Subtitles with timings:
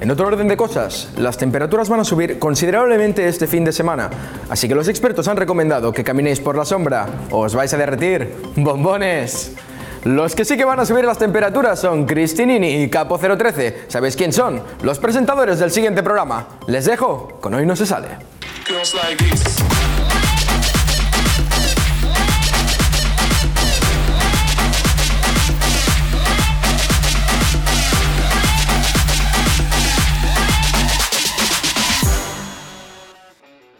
[0.00, 4.08] En otro orden de cosas, las temperaturas van a subir considerablemente este fin de semana,
[4.48, 7.76] así que los expertos han recomendado que caminéis por la sombra o os vais a
[7.76, 8.32] derretir.
[8.56, 9.56] ¡Bombones!
[10.04, 13.88] Los que sí que van a subir las temperaturas son Cristinini y Capo013.
[13.88, 14.62] ¿Sabéis quién son?
[14.82, 16.46] Los presentadores del siguiente programa.
[16.68, 18.08] Les dejo con Hoy no se sale.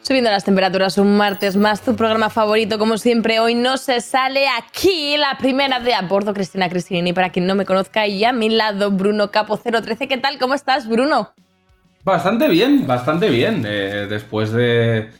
[0.09, 4.47] Subiendo las temperaturas un martes más, tu programa favorito, como siempre, hoy no se sale
[4.49, 8.33] aquí la primera de a bordo, Cristina Cristinini, para quien no me conozca, y a
[8.33, 10.09] mi lado, Bruno Capo 013.
[10.09, 10.39] ¿Qué tal?
[10.39, 11.35] ¿Cómo estás, Bruno?
[12.05, 13.67] Bastante bien, bastante bien.
[13.69, 15.11] eh, después de,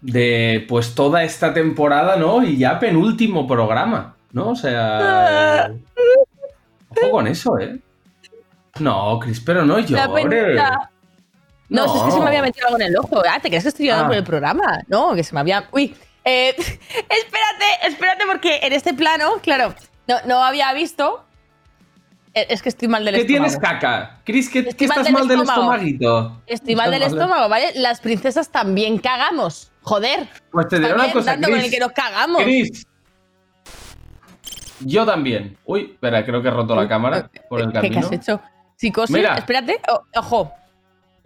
[0.00, 2.42] de pues toda esta temporada, ¿no?
[2.42, 4.48] Y ya penúltimo programa, ¿no?
[4.48, 5.70] O sea...
[6.88, 7.78] Ojo con eso, ¿eh?
[8.80, 10.60] No, Cris, pero no llores.
[11.68, 11.92] No, No.
[11.92, 13.22] si es que se me había metido algo en el ojo.
[13.28, 14.08] Ah, ¿te crees que estoy llorando Ah.
[14.08, 14.82] por el programa?
[14.88, 15.68] No, que se me había.
[15.72, 15.94] Uy.
[16.24, 19.74] eh, espérate, espérate, porque en este plano, claro,
[20.08, 21.24] no, no había visto.
[22.34, 23.44] Eh, Es que estoy mal del ¿Qué estómago.
[23.46, 24.20] tienes caca?
[24.24, 25.72] Cris, ¿qué, qué mal estás del mal del estómago.
[25.72, 26.42] estomaguito?
[26.46, 27.72] Estoy mal del estómago, ¿vale?
[27.76, 29.72] Las princesas también cagamos.
[29.82, 30.28] Joder.
[30.52, 32.42] Pues te diré una cosa, dando con el que nos cagamos.
[32.42, 32.86] Cris.
[34.80, 35.56] Yo también.
[35.64, 38.06] Uy, espera, creo que he roto la cámara por el ¿Qué, qué camino.
[38.06, 38.40] has hecho?
[38.76, 39.36] Psicosis, Mira.
[39.38, 39.80] espérate.
[40.16, 40.52] Ojo.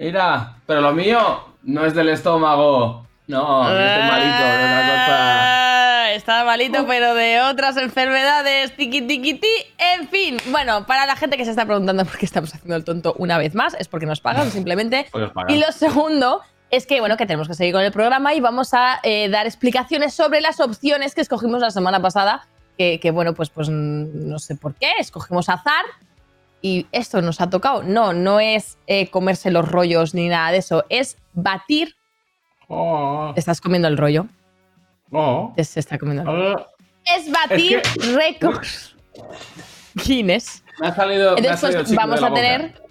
[0.00, 3.06] Mira, pero lo mío no es del estómago.
[3.26, 6.12] No, yo estoy malito de otra cosa.
[6.14, 8.74] Está malito, pero de otras enfermedades.
[8.76, 9.46] Tiki, tiki, ti.
[9.76, 12.84] En fin, bueno, para la gente que se está preguntando por qué estamos haciendo el
[12.84, 15.06] tonto una vez más, es porque nos pagan simplemente.
[15.12, 15.50] Pagan.
[15.50, 16.40] Y lo segundo
[16.70, 19.44] es que, bueno, que tenemos que seguir con el programa y vamos a eh, dar
[19.44, 22.46] explicaciones sobre las opciones que escogimos la semana pasada.
[22.78, 25.84] Que, que, bueno, pues, pues no sé por qué, escogimos azar
[26.62, 27.82] y esto nos ha tocado.
[27.82, 31.94] No, no es eh, comerse los rollos ni nada de eso, es batir.
[32.68, 34.26] Oh, Te estás comiendo el rollo.
[35.12, 35.52] oh.
[35.56, 36.58] Se está comiendo el rollo.
[36.58, 36.66] Ah,
[37.16, 38.96] Es batir Es que- récords
[40.06, 40.62] Guinness.
[40.80, 41.30] Me ha salido.
[41.32, 42.40] me ha Entonces, salido pues, vamos de la a boca.
[42.42, 42.82] tener.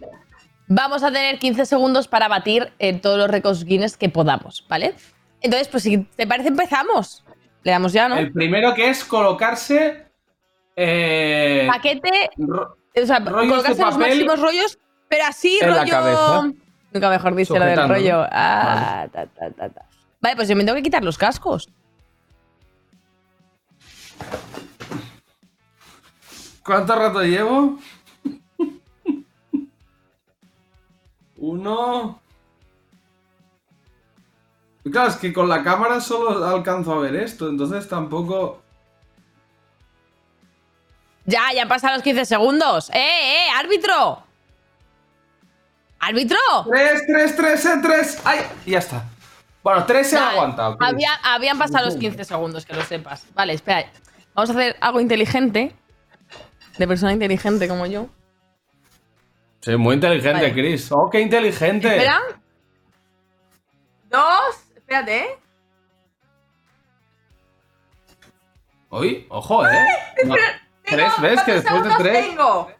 [0.67, 4.93] Vamos a tener 15 segundos para batir eh, todos los récords Guinness que podamos, ¿vale?
[5.41, 7.23] Entonces, pues si te parece, empezamos.
[7.63, 8.17] Le damos ya, ¿no?
[8.17, 10.05] El primero que es colocarse.
[10.75, 15.79] Eh, Paquete, ro- o sea, rollos de colocarse los máximos rollos, pero así, en la
[15.81, 15.91] rollo.
[15.91, 16.53] cabeza.
[16.91, 18.25] Nunca mejor dicho lo del rollo.
[18.31, 19.85] Ah, ta, ta, ta, ta.
[20.21, 21.69] Vale, pues yo me tengo que quitar los cascos.
[26.63, 27.79] ¿Cuánto rato llevo?
[31.37, 32.21] Uno.
[34.91, 38.61] Claro, es que con la cámara solo alcanzo a ver esto, entonces tampoco.
[41.29, 42.89] Ya, ya han pasado los 15 segundos.
[42.89, 44.23] ¡Eh, eh, árbitro!
[45.99, 46.37] ¡Árbitro!
[46.71, 48.21] ¡Tres, tres, tres, eh, tres!
[48.25, 48.39] ¡Ay!
[48.65, 49.03] Y ya está.
[49.61, 50.77] Bueno, tres se ha Vale, aguantado.
[50.79, 53.25] Había- habían pasado los 15 segundos, que lo sepas.
[53.35, 53.85] Vale, espera.
[54.33, 55.75] Vamos a hacer algo inteligente.
[56.77, 58.07] De persona inteligente como yo.
[59.61, 60.53] Sí, muy inteligente, Vale.
[60.53, 60.89] Chris.
[60.91, 61.89] ¡Oh, qué inteligente!
[61.89, 62.21] Espera.
[64.09, 64.55] Dos.
[64.75, 65.37] Espérate, ¿eh?
[68.91, 69.85] Uy, ojo, ¿eh?
[70.25, 70.35] No,
[70.89, 71.41] tres, ¿ves?
[71.43, 72.27] Que después de tres.
[72.29, 72.71] Tengo?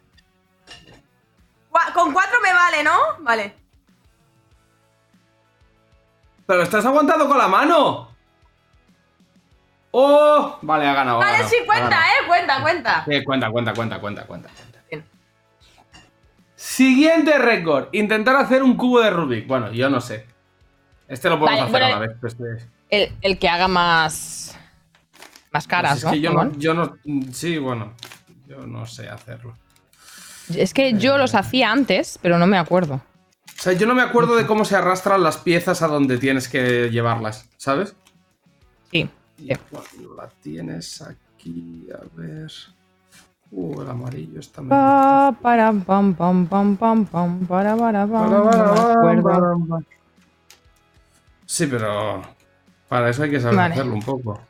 [1.94, 2.96] Con cuatro me vale, ¿no?
[3.20, 3.54] Vale.
[6.46, 8.10] ¡Pero estás aguantando con la mano!
[9.92, 10.58] ¡Oh!
[10.62, 11.18] Vale, ha ganado.
[11.18, 12.04] ha Vale, ganado, sí, cuenta, ganado.
[12.04, 12.26] ¿eh?
[12.26, 13.04] Cuenta, cuenta.
[13.08, 14.48] Sí, cuenta, cuenta, cuenta, cuenta, cuenta.
[14.50, 14.80] cuenta.
[14.90, 15.04] Bien.
[16.54, 17.88] Siguiente récord.
[17.92, 19.46] Intentar hacer un cubo de Rubik.
[19.46, 20.26] Bueno, yo no sé.
[21.08, 22.16] Este lo podemos Vale, hacer bueno, a la vez.
[22.20, 24.56] pues, este- El, el que haga más.
[25.52, 26.10] Más caras, pues es ¿no?
[26.12, 26.96] que yo no, yo no.
[27.32, 27.92] Sí, bueno.
[28.46, 29.54] Yo no sé hacerlo.
[30.54, 32.94] Es que yo los hacía antes, pero no me acuerdo.
[32.94, 36.48] O sea, yo no me acuerdo de cómo se arrastran las piezas a donde tienes
[36.48, 37.94] que llevarlas, ¿sabes?
[38.90, 39.08] Sí.
[39.38, 42.50] Y cuando la tienes aquí, a ver.
[43.52, 49.84] Uh, el amarillo está Pa, para, pam, pam, pam, pam, pam, para, para, pam.
[51.46, 52.22] Sí, pero
[52.88, 53.74] para eso hay que saber Vale.
[53.74, 54.40] hacerlo un poco.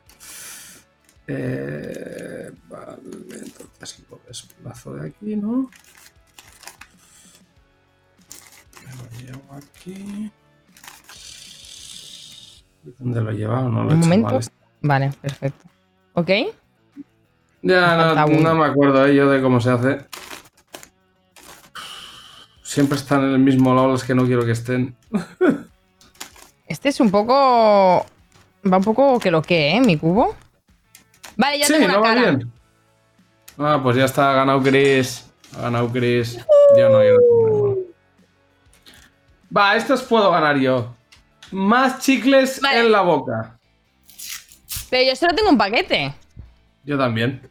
[1.33, 2.97] Eh, vale,
[3.31, 5.69] entonces lo desplazo de aquí, ¿no?
[8.85, 10.31] Me lo llevo aquí.
[12.99, 13.69] ¿Dónde lo he llevado?
[13.69, 14.33] No lo he Un hecho momento.
[14.33, 14.43] mal.
[14.81, 15.69] Vale, perfecto.
[16.13, 16.29] ¿Ok?
[17.61, 20.05] Ya no, no me acuerdo eh, yo de cómo se hace.
[22.63, 24.95] Siempre están en el mismo lado los que no quiero que estén.
[26.67, 28.05] Este es un poco.
[28.65, 29.81] Va un poco que lo que, ¿eh?
[29.81, 30.35] Mi cubo.
[31.37, 32.21] Vale, ya sí, tengo no va cara.
[32.31, 32.51] bien.
[33.57, 35.25] Ah, pues ya está, ha ganado Chris.
[35.57, 36.37] Ha ganado Chris.
[36.77, 37.75] Yo no, yo no.
[39.55, 40.95] Va, estas puedo ganar yo.
[41.51, 42.79] Más chicles Vale.
[42.79, 43.57] en la boca.
[44.89, 46.13] Pero yo solo tengo un paquete.
[46.83, 47.49] Yo también.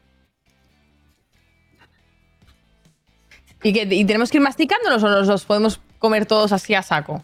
[3.62, 6.82] ¿Y, que, ¿Y tenemos que ir masticándolos o nos los podemos comer todos así a
[6.82, 7.22] saco?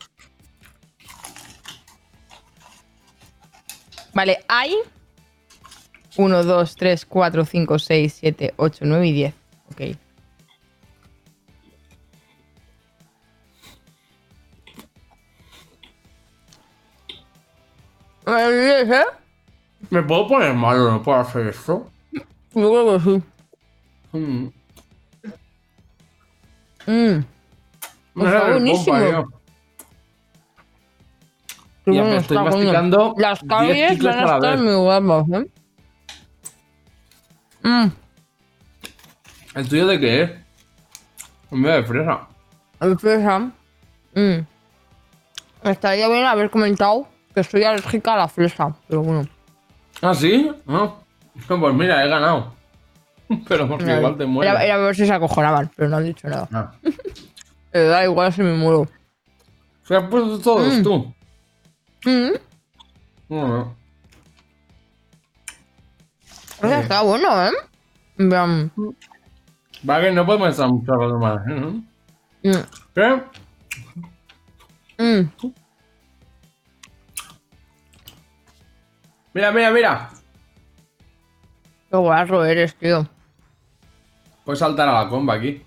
[4.13, 4.75] Vale, hay
[6.17, 9.35] 1, 2, 3, 4, 5, 6, 7, 8, 9 y 10.
[9.73, 9.81] Ok.
[18.29, 19.05] ¿Eh?
[19.91, 20.91] ¿Me puedo poner malo?
[20.91, 21.89] ¿No puedo hacer esto?
[22.13, 23.23] Yo creo que sí.
[24.13, 24.47] Mm.
[26.87, 27.25] Mm.
[28.15, 28.97] Me Está buenísimo.
[28.97, 29.29] pompa,
[31.87, 35.47] Ya bueno me estoy masticando Las 10 caries van a estar muy guapas, ¿eh?
[37.67, 37.91] Mm.
[39.57, 40.31] ¿El tuyo de qué es?
[41.51, 42.21] En vez de fresa.
[42.81, 43.39] El fresa.
[44.15, 44.41] Mm.
[45.65, 49.29] Estaría bien haber comentado que soy alérgica a la fresa, pero bueno.
[50.03, 50.51] ¿Ah, sí?
[50.67, 51.05] No.
[51.49, 52.55] Pues mira, he ganado.
[53.49, 54.55] Pero porque igual te mueres.
[54.55, 56.49] Era, era a ver si se acojonaban, pero no han dicho nada.
[56.53, 56.73] Ah.
[57.73, 58.89] Eh, da igual si me muero.
[59.83, 60.83] ¿Se has puesto todos Mm.
[60.83, 61.15] tú?
[62.07, 62.31] Mm.
[63.29, 63.77] No,
[66.67, 67.53] O sea, está bueno, ¿eh?
[68.17, 68.73] Vean.
[69.83, 71.47] Vale, no podemos estar mucho rato más.
[71.47, 71.83] ¿eh?
[72.43, 72.53] Mm.
[72.95, 73.23] ¿Qué?
[74.99, 75.31] Mm.
[79.35, 80.11] Mira, mira, mira.
[81.91, 83.07] Qué guarro eres, tío.
[84.45, 85.63] Puedes saltar a la comba aquí.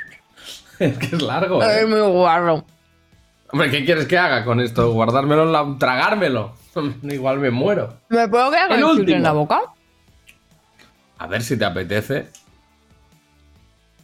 [0.78, 1.62] es que es largo.
[1.62, 1.66] ¿eh?
[1.66, 2.64] Eres muy guarro.
[3.52, 4.92] Hombre, ¿qué quieres que haga con esto?
[4.92, 5.76] ¿Guardármelo en la...
[5.78, 6.59] tragármelo?
[7.02, 7.98] Igual me muero.
[8.08, 9.16] ¿Me puedo quedar con El último.
[9.16, 9.60] en la boca?
[11.18, 12.28] A ver si te apetece.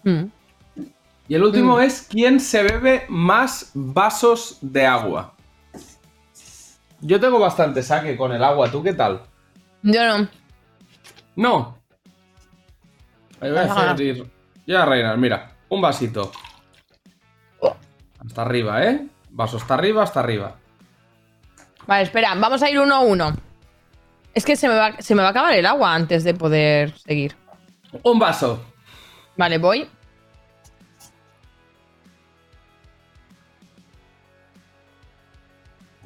[0.04, 0.24] Mm.
[1.28, 5.34] Y el último es ¿quién se bebe más vasos de agua?
[7.00, 9.22] Yo tengo bastante saque con el agua, ¿tú qué tal?
[9.82, 10.28] Yo no.
[11.36, 11.78] No.
[13.40, 13.90] Ahí voy a Ajá.
[13.92, 14.30] hacer ir.
[14.66, 15.52] Ya, reinas, mira.
[15.68, 16.30] Un vasito.
[18.24, 19.06] Hasta arriba, ¿eh?
[19.30, 20.56] Vaso hasta arriba, hasta arriba.
[21.86, 23.36] Vale, espera, vamos a ir uno a uno.
[24.34, 26.96] Es que se me, va, se me va a acabar el agua antes de poder
[26.98, 27.36] seguir.
[28.02, 28.62] Un vaso.
[29.36, 29.88] Vale, voy.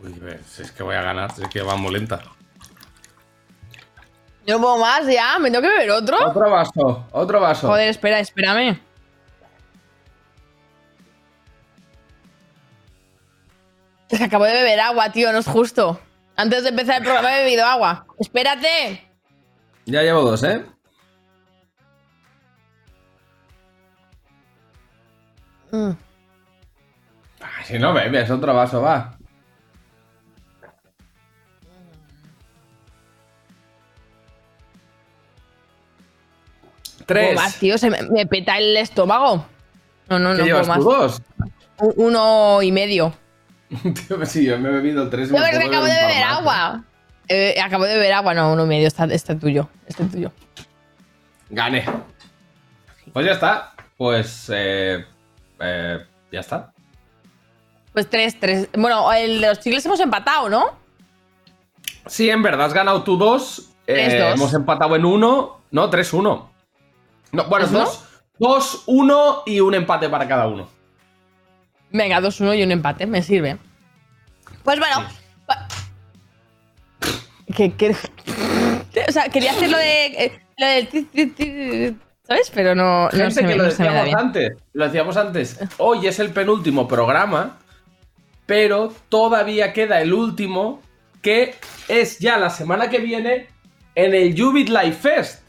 [0.03, 2.23] Uy, ves, es que voy a ganar, es que va muy lenta.
[4.47, 6.17] Yo no puedo más ya, ¿me tengo que beber otro?
[6.29, 7.69] Otro vaso, otro vaso.
[7.69, 8.81] Joder, espera, espérame.
[14.11, 16.01] Es que acabo de beber agua, tío, no es justo.
[16.37, 18.07] Antes de empezar el programa he bebido agua.
[18.19, 19.07] ¡Espérate!
[19.87, 20.65] Ya llevo dos, ¿eh?
[25.73, 25.91] Mm.
[27.41, 29.17] Ay, si no bebes, otro vaso, va.
[37.07, 37.27] Tres.
[37.29, 37.79] ¿Puedo más, tío?
[37.79, 39.47] Se me, me peta el estómago.
[40.09, 40.79] No, no, ¿Qué no llevas más.
[40.79, 41.23] tú dos?
[41.79, 43.13] U- Uno y medio.
[44.09, 45.31] Tío, si yo me he bebido tres.
[45.31, 46.85] No, pero que acabo de beber agua.
[47.29, 48.89] Eh, acabo de beber agua, no, uno y medio.
[48.89, 49.69] Está, está tuyo.
[49.87, 50.33] Este es tuyo.
[51.51, 51.85] Gané.
[53.13, 53.73] Pues ya está.
[53.97, 54.51] Pues.
[54.53, 55.05] Eh,
[55.61, 55.99] eh,
[56.33, 56.73] ya está.
[57.93, 58.69] Pues tres, tres.
[58.77, 60.79] Bueno, el de los chicles hemos empatado, ¿no?
[62.07, 63.71] Sí, en verdad has ganado tú dos.
[63.87, 64.35] eh, Tres, dos.
[64.35, 65.61] Hemos empatado en uno.
[65.71, 66.51] No, tres, uno.
[67.33, 68.05] No, bueno, ¿Tres, dos.
[68.39, 70.69] Dos, uno y un empate para cada uno.
[71.93, 73.57] Venga, dos, uno y un empate, me sirve.
[74.63, 75.07] Pues bueno.
[77.57, 77.91] Que, que-
[79.09, 80.07] o sea, quería hacer lo de.
[80.07, 80.89] eh, Lo del.
[80.89, 82.51] ti- ti- ti- ¿Sabes?
[82.55, 84.19] Pero no, no Gente se, me, que lo no se me da decíamos bien.
[84.19, 84.53] antes.
[84.73, 85.59] Lo decíamos antes.
[85.79, 87.59] Hoy es el penúltimo programa.
[88.47, 90.81] Pero todavía queda el último.
[91.23, 91.55] Que
[91.89, 93.49] es ya la semana que viene.
[93.97, 95.43] En el Jubit Life Fest.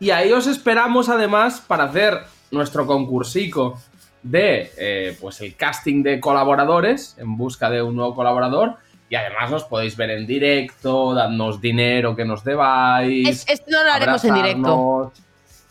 [0.00, 2.20] Y ahí os esperamos además para hacer
[2.50, 3.80] nuestro concursico
[4.24, 8.76] de eh, pues el casting de colaboradores en busca de un nuevo colaborador.
[9.08, 13.28] Y además nos podéis ver en directo, dadnos dinero que nos debáis.
[13.28, 15.12] Es- esto no lo haremos en directo.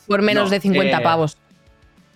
[0.07, 1.38] Por menos No, de 50 eh, pavos.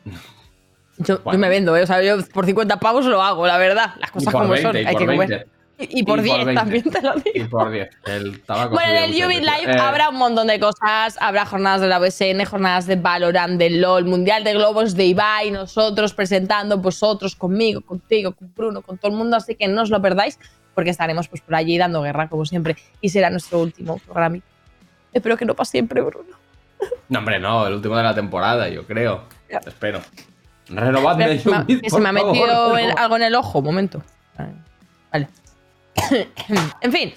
[1.00, 1.84] Yo, me vendo, ¿eh?
[1.84, 3.94] O sea, yo por 50 pavos lo hago, la verdad.
[4.00, 5.26] Las cosas como 20, son, hay que 20.
[5.26, 5.48] comer.
[5.80, 6.54] Y, y por Y por 10 20.
[6.56, 7.50] también te lo Y digo.
[7.50, 7.90] por 10.
[8.06, 9.40] El tabaco Bueno, en el Ubit.
[9.42, 11.18] Live Eh, habrá un montón de cosas.
[11.20, 15.52] Habrá jornadas de la BSN, jornadas de Valorant, de LOL, Mundial de Globos, de Ibai,
[15.52, 19.38] nosotros presentando, vosotros, conmigo, contigo, con Bruno, con todo el mundo.
[19.38, 20.40] Así que no os lo perdáis,
[20.74, 22.76] porque estaremos pues por allí dando guerra, como siempre.
[23.02, 24.38] Y será nuestro último programa.
[25.14, 26.36] Espero que no para siempre, Bruno.
[27.10, 29.24] No, hombre, no, el último de la temporada, yo creo.
[29.50, 30.02] Espero.
[30.70, 31.50] Renovadme que se
[32.00, 34.02] me ha favor, metido el- algo en el ojo, un momento.
[35.12, 35.28] Vale.
[36.82, 37.14] en fin.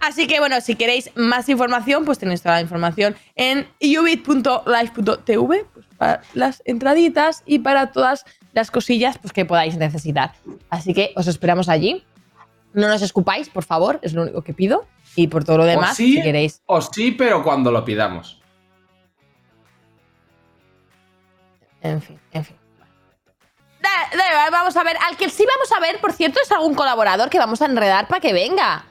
[0.00, 5.86] Así que bueno, si queréis más información, pues tenéis toda la información en ubit.live.tv pues,
[5.96, 10.32] para las entraditas y para todas las cosillas pues, que podáis necesitar.
[10.70, 12.04] Así que os esperamos allí.
[12.72, 14.86] No nos escupáis, por favor, es lo único que pido.
[15.14, 16.62] Y por todo lo demás, sí, si queréis.
[16.66, 18.40] o sí, pero cuando lo pidamos.
[21.82, 22.56] En fin, en fin.
[24.16, 24.96] Da- igual, vamos a ver.
[25.08, 28.06] Al que sí vamos a ver, por cierto, es algún colaborador que vamos a enredar
[28.08, 28.84] para que venga.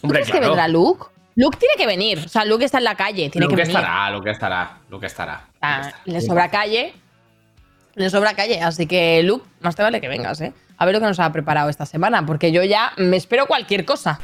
[0.00, 1.06] ¿Tú crees que vendrá Luke?
[1.36, 2.22] Luke tiene que venir.
[2.24, 3.76] O sea, Luke está en la calle, tiene Lo que venir.
[3.76, 5.44] estará, que estará, que estará.
[5.60, 5.96] Ah, estará.
[6.04, 6.94] le sobra calle.
[7.94, 8.60] Le sobra calle.
[8.60, 10.52] Así que, Luke, más te vale que vengas, ¿eh?
[10.78, 13.84] A ver lo que nos ha preparado esta semana, porque yo ya me espero cualquier
[13.84, 14.18] cosa.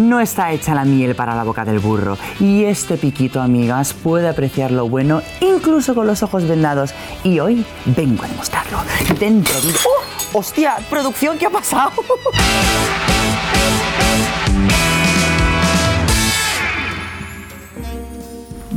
[0.00, 2.16] No está hecha la miel para la boca del burro.
[2.38, 6.94] Y este piquito, amigas, puede apreciar lo bueno incluso con los ojos vendados.
[7.22, 8.78] Y hoy vengo a demostrarlo.
[9.18, 9.68] Dentro de...
[9.68, 10.38] ¡Oh!
[10.38, 10.76] ¡Hostia!
[10.88, 11.92] ¿Producción qué ha pasado?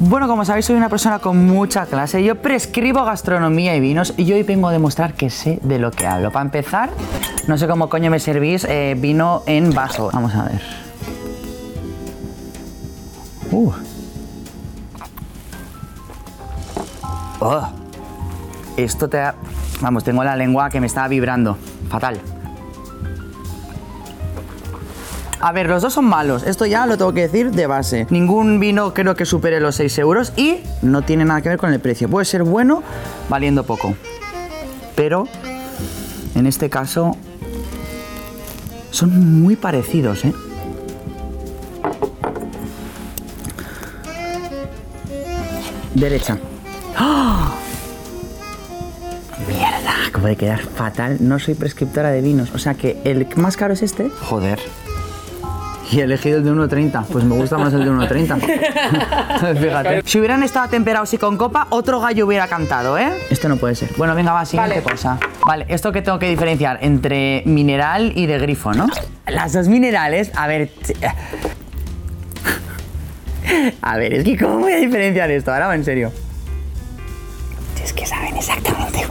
[0.05, 2.21] Bueno, como sabéis, soy una persona con mucha clase.
[2.21, 6.05] Yo prescribo gastronomía y vinos y hoy vengo a demostrar que sé de lo que
[6.05, 6.29] hablo.
[6.29, 6.89] Para empezar,
[7.47, 10.09] no sé cómo coño me servís eh, vino en vaso.
[10.11, 10.82] Vamos a ver.
[13.53, 13.71] Uh.
[17.39, 17.67] Oh.
[18.77, 19.35] Esto te ha...
[19.81, 21.57] Vamos, tengo la lengua que me está vibrando.
[21.87, 22.19] Fatal.
[25.39, 26.43] A ver, los dos son malos.
[26.43, 28.07] Esto ya lo tengo que decir de base.
[28.09, 31.71] Ningún vino creo que supere los 6 euros y no tiene nada que ver con
[31.71, 32.09] el precio.
[32.09, 32.81] Puede ser bueno
[33.29, 33.93] valiendo poco.
[34.95, 35.27] Pero
[36.33, 37.17] en este caso
[38.89, 40.33] son muy parecidos, ¿eh?
[45.93, 46.37] Derecha.
[46.97, 47.53] ¡Ah!
[49.47, 51.17] Mierda, acabo de quedar fatal.
[51.19, 52.51] No soy prescriptora de vinos.
[52.53, 54.09] O sea que el más caro es este.
[54.09, 54.59] Joder.
[55.91, 57.05] Y he elegido el de 1.30.
[57.05, 59.57] Pues me gusta más el de 1.30.
[59.61, 60.01] Fíjate.
[60.05, 63.11] Si hubieran estado temperados y con copa, otro gallo hubiera cantado, ¿eh?
[63.29, 63.89] Esto no puede ser.
[63.97, 64.91] Bueno, venga, va, siguiente Vale.
[64.91, 65.19] cosa.
[65.45, 68.87] Vale, esto que tengo que diferenciar entre mineral y de grifo, ¿no?
[69.27, 70.71] Las dos minerales, a ver.
[73.81, 75.51] A ver, es que ¿cómo voy a diferenciar esto?
[75.51, 76.11] Ahora va en serio.
[77.83, 79.05] Es que saben exactamente.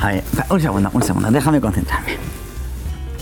[0.00, 2.16] A ver, un segundo, un segundo, déjame concentrarme.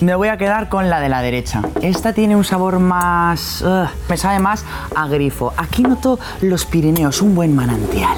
[0.00, 1.60] Me voy a quedar con la de la derecha.
[1.82, 3.64] Esta tiene un sabor más...
[4.08, 5.52] me sabe más a grifo.
[5.56, 8.16] Aquí noto los Pirineos, un buen manantial.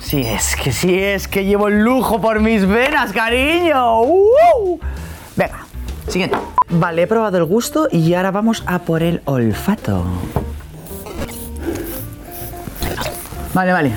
[0.00, 4.00] Sí es, que sí es, que llevo el lujo por mis venas, cariño.
[4.02, 4.80] ¡Uh!
[5.36, 5.66] Venga,
[6.08, 6.36] siguiente.
[6.70, 10.04] Vale, he probado el gusto y ahora vamos a por el olfato.
[13.52, 13.92] Vale, vale.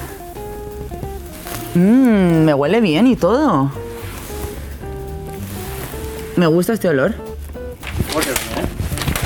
[1.75, 3.71] Mmm, me huele bien y todo.
[6.35, 7.13] Me gusta este olor.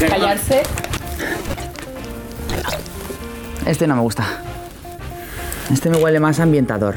[0.10, 0.64] Callarse.
[3.66, 4.26] Este no me gusta.
[5.72, 6.96] Este me huele más ambientador.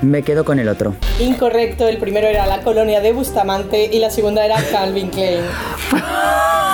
[0.00, 0.94] Me quedo con el otro.
[1.18, 5.42] Incorrecto, el primero era la colonia de Bustamante y la segunda era Calvin Klein.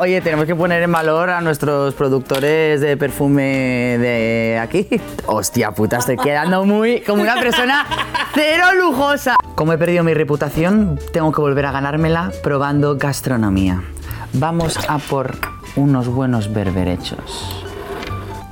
[0.00, 4.86] Oye, tenemos que poner en valor a nuestros productores de perfume de aquí.
[5.26, 7.84] Hostia puta, estoy quedando muy como una persona
[8.32, 9.34] cero lujosa.
[9.56, 13.82] Como he perdido mi reputación, tengo que volver a ganármela probando gastronomía.
[14.34, 15.36] Vamos a por
[15.74, 17.64] unos buenos berberechos.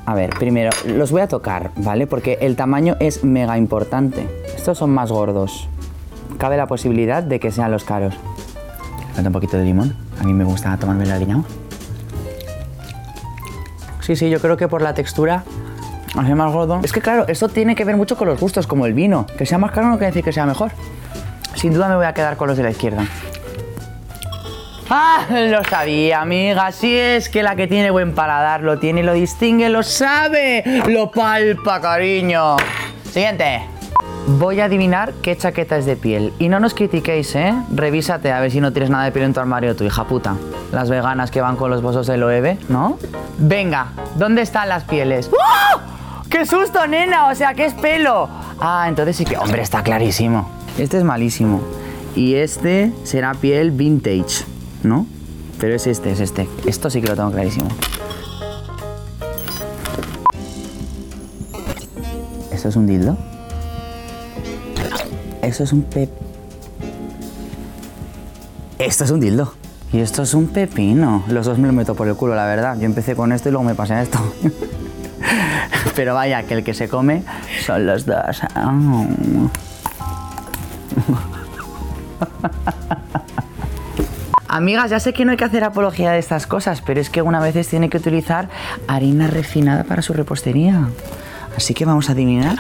[0.05, 2.09] A ver, primero, los voy a tocar, ¿vale?
[2.09, 4.29] Porque el tamaño es mega importante.
[4.57, 5.69] Estos son más gordos.
[6.39, 8.17] Cabe la posibilidad de que sean los caros.
[9.17, 9.97] Falta un poquito de limón.
[10.21, 11.43] A mí me gusta tomarme el aliñado.
[14.03, 15.43] Sí, sí, yo creo que por la textura
[16.15, 16.81] hace más gordo.
[16.85, 19.27] Es que claro, esto tiene que ver mucho con los gustos, como el vino.
[19.39, 20.71] Que sea más caro no quiere decir que sea mejor.
[21.55, 23.07] Sin duda me voy a quedar con los de la izquierda.
[24.91, 25.27] ¡Ah!
[25.31, 26.71] Lo sabía, amiga.
[26.71, 31.11] Si es que la que tiene buen paladar lo tiene, lo distingue, lo sabe, lo
[31.11, 32.57] palpa, cariño.
[33.11, 33.76] Siguiente.
[34.29, 36.33] Voy a adivinar qué chaqueta es de piel.
[36.41, 37.55] Y no nos critiquéis, ¿eh?
[37.73, 40.35] Revísate a ver si no tienes nada de piel en tu armario, tu hija puta.
[40.73, 42.99] Las veganas que van con los bolsos del Loewe, ¿no?
[43.39, 45.31] Venga, ¿dónde están las pieles?
[45.33, 45.81] ¡Oh!
[46.29, 47.29] ¡Qué susto, nena!
[47.29, 48.29] O sea, ¿qué es pelo?
[48.61, 49.37] Ah, entonces sí que...
[49.39, 50.51] Hombre, está clarísimo.
[50.77, 51.61] Este es malísimo.
[52.17, 54.45] Y este será piel vintage,
[54.83, 55.07] ¿no?
[55.61, 56.49] Pero es este, es este.
[56.67, 57.69] Esto sí que lo tengo clarísimo.
[62.51, 63.17] ¿Esto es un dildo?
[65.47, 66.11] Eso es un pep...
[68.81, 69.55] Esto es un dildo.
[69.93, 71.23] Y esto es un pepino.
[71.29, 72.77] Los dos me lo meto por el culo, la verdad.
[72.81, 74.19] Yo empecé con esto y luego me pasé a esto.
[75.95, 77.23] Pero vaya, que el que se come
[77.65, 78.41] son los dos.
[84.49, 87.21] Amigas, ya sé que no hay que hacer apología de estas cosas, pero es que
[87.21, 88.49] una veces tiene que utilizar
[88.89, 90.89] harina refinada para su repostería.
[91.57, 92.57] Así que vamos a adivinar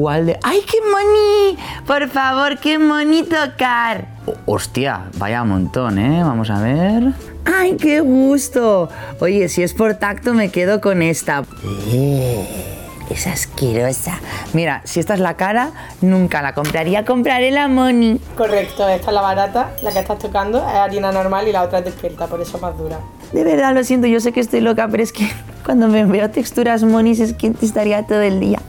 [0.00, 0.38] cuál de...
[0.42, 1.58] ¡Ay, qué moni!
[1.86, 4.06] Por favor, qué moni tocar.
[4.26, 6.22] O- hostia, vaya montón, ¿eh?
[6.24, 7.12] Vamos a ver.
[7.44, 8.88] ¡Ay, qué gusto!
[9.20, 11.42] Oye, si es por tacto me quedo con esta.
[11.92, 12.78] Eh,
[13.10, 14.18] Es asquerosa.
[14.54, 17.04] Mira, si esta es la cara, nunca la compraría.
[17.04, 18.18] Compraré la moni.
[18.38, 21.80] Correcto, esta es la barata, la que estás tocando, es harina normal y la otra
[21.80, 23.00] es despierta, por eso más dura.
[23.32, 25.28] De verdad, lo siento, yo sé que estoy loca, pero es que
[25.66, 28.60] cuando me veo texturas monis es que estaría todo el día.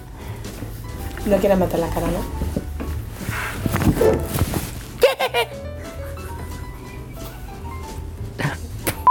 [1.25, 2.41] No quieres meter la cara, ¿no?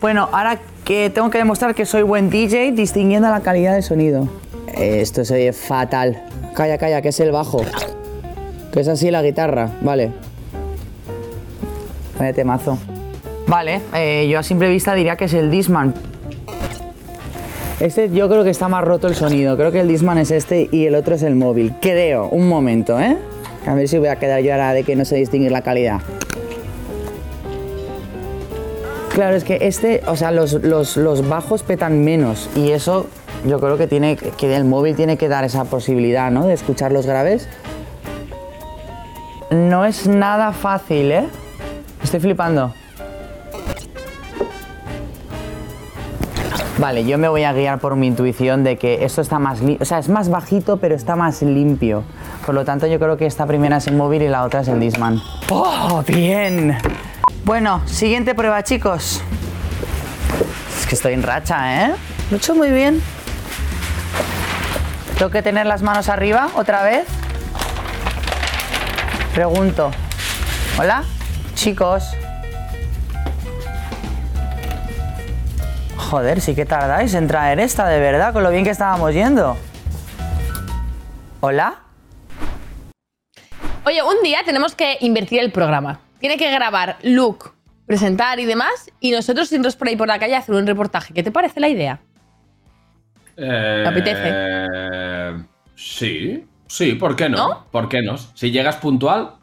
[0.00, 4.28] Bueno, ahora que tengo que demostrar que soy buen DJ distinguiendo la calidad del sonido.
[4.74, 6.24] Esto se oye fatal.
[6.54, 7.60] Calla, calla, que es el bajo.
[8.72, 10.10] Que es así la guitarra, vale.
[12.18, 12.78] Vale, temazo.
[13.46, 15.94] Vale, eh, yo a simple vista diría que es el Disman.
[17.80, 19.56] Este yo creo que está más roto el sonido.
[19.56, 21.74] Creo que el Disman es este y el otro es el móvil.
[21.80, 23.16] Creo, un momento, ¿eh?
[23.66, 26.00] A ver si voy a quedar yo ahora de que no sé distinguir la calidad.
[29.14, 33.06] Claro, es que este, o sea, los, los- los bajos petan menos y eso
[33.46, 36.46] yo creo que tiene que el móvil tiene que dar esa posibilidad, ¿no?
[36.46, 37.48] De escuchar los graves.
[39.50, 41.24] No es nada fácil, ¿eh?
[42.02, 42.72] Estoy flipando.
[46.80, 49.82] Vale, yo me voy a guiar por mi intuición de que esto está más limpio,
[49.82, 52.04] o sea, es más bajito, pero está más limpio.
[52.46, 54.68] Por lo tanto, yo creo que esta primera es el móvil y la otra es
[54.68, 55.20] el Disman.
[55.50, 56.78] ¡Oh, bien!
[57.44, 59.20] Bueno, siguiente prueba, chicos.
[60.78, 61.94] Es que estoy en racha, ¿eh?
[62.30, 63.02] Lo he hecho muy bien.
[65.18, 67.04] ¿Tengo que tener las manos arriba otra vez?
[69.34, 69.90] Pregunto.
[70.78, 71.04] ¿Hola?
[71.54, 72.04] Chicos.
[76.10, 79.56] Joder, sí que tardáis en traer esta, de verdad, con lo bien que estábamos yendo.
[81.38, 81.82] ¿Hola?
[83.86, 86.00] Oye, un día tenemos que invertir el programa.
[86.18, 87.52] Tiene que grabar look,
[87.86, 91.14] presentar y demás, y nosotros irnos por ahí por la calle a hacer un reportaje.
[91.14, 92.00] ¿Qué te parece la idea?
[93.36, 95.46] Eh, apetece?
[95.76, 97.36] Sí, sí, ¿por qué no?
[97.36, 97.66] ¿No?
[97.70, 98.18] ¿Por qué no?
[98.18, 99.34] Si llegas puntual,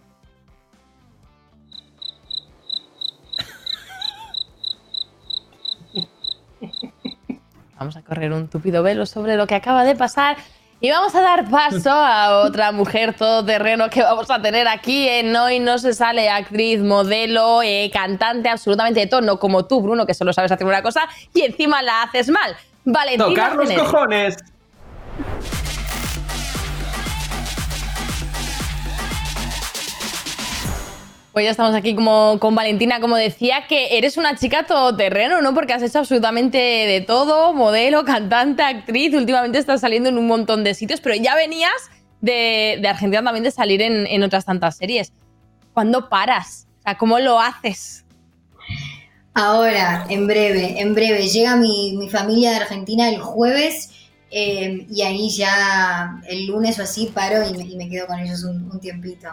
[7.78, 10.38] Vamos a correr un tupido velo sobre lo que acaba de pasar
[10.80, 15.36] y vamos a dar paso a otra mujer todoterreno que vamos a tener aquí en
[15.36, 20.14] Hoy No Se Sale, actriz, modelo, eh, cantante, absolutamente de tono, como tú, Bruno, que
[20.14, 22.56] solo sabes hacer una cosa y encima la haces mal.
[22.86, 24.38] Valentina tocar los cojones.
[31.38, 35.54] Pues ya estamos aquí como con Valentina, como decía, que eres una chica todoterreno, ¿no?
[35.54, 40.64] Porque has hecho absolutamente de todo, modelo, cantante, actriz, últimamente estás saliendo en un montón
[40.64, 41.70] de sitios, pero ya venías
[42.22, 45.14] de, de Argentina también de salir en, en otras tantas series.
[45.74, 46.66] ¿Cuándo paras?
[46.80, 48.04] O sea, ¿cómo lo haces?
[49.36, 51.28] Ahora, en breve, en breve.
[51.28, 53.92] Llega mi, mi familia de Argentina el jueves
[54.32, 58.18] eh, y ahí ya el lunes o así paro y me, y me quedo con
[58.18, 59.30] ellos un, un tiempito.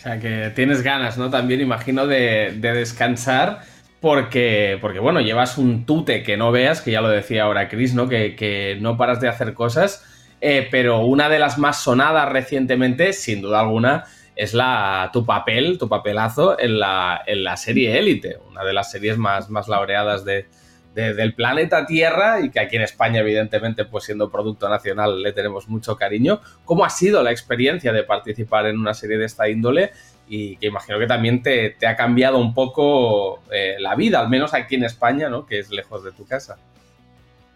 [0.00, 1.28] O sea, que tienes ganas, ¿no?
[1.28, 3.60] También imagino de, de descansar
[4.00, 7.92] porque, porque, bueno, llevas un tute que no veas, que ya lo decía ahora Chris,
[7.92, 8.08] ¿no?
[8.08, 10.02] Que, que no paras de hacer cosas,
[10.40, 14.04] eh, pero una de las más sonadas recientemente, sin duda alguna,
[14.36, 18.90] es la, tu papel, tu papelazo en la, en la serie Élite, una de las
[18.90, 20.46] series más, más laureadas de,
[20.94, 25.32] de- del planeta Tierra y que aquí en España, evidentemente, pues siendo producto nacional, le
[25.32, 26.40] tenemos mucho cariño.
[26.64, 29.92] ¿Cómo ha sido la experiencia de participar en una serie de esta índole?
[30.28, 34.28] Y que imagino que también te, te ha cambiado un poco eh, la vida, al
[34.28, 35.44] menos aquí en España, ¿no?
[35.46, 36.56] Que es lejos de tu casa.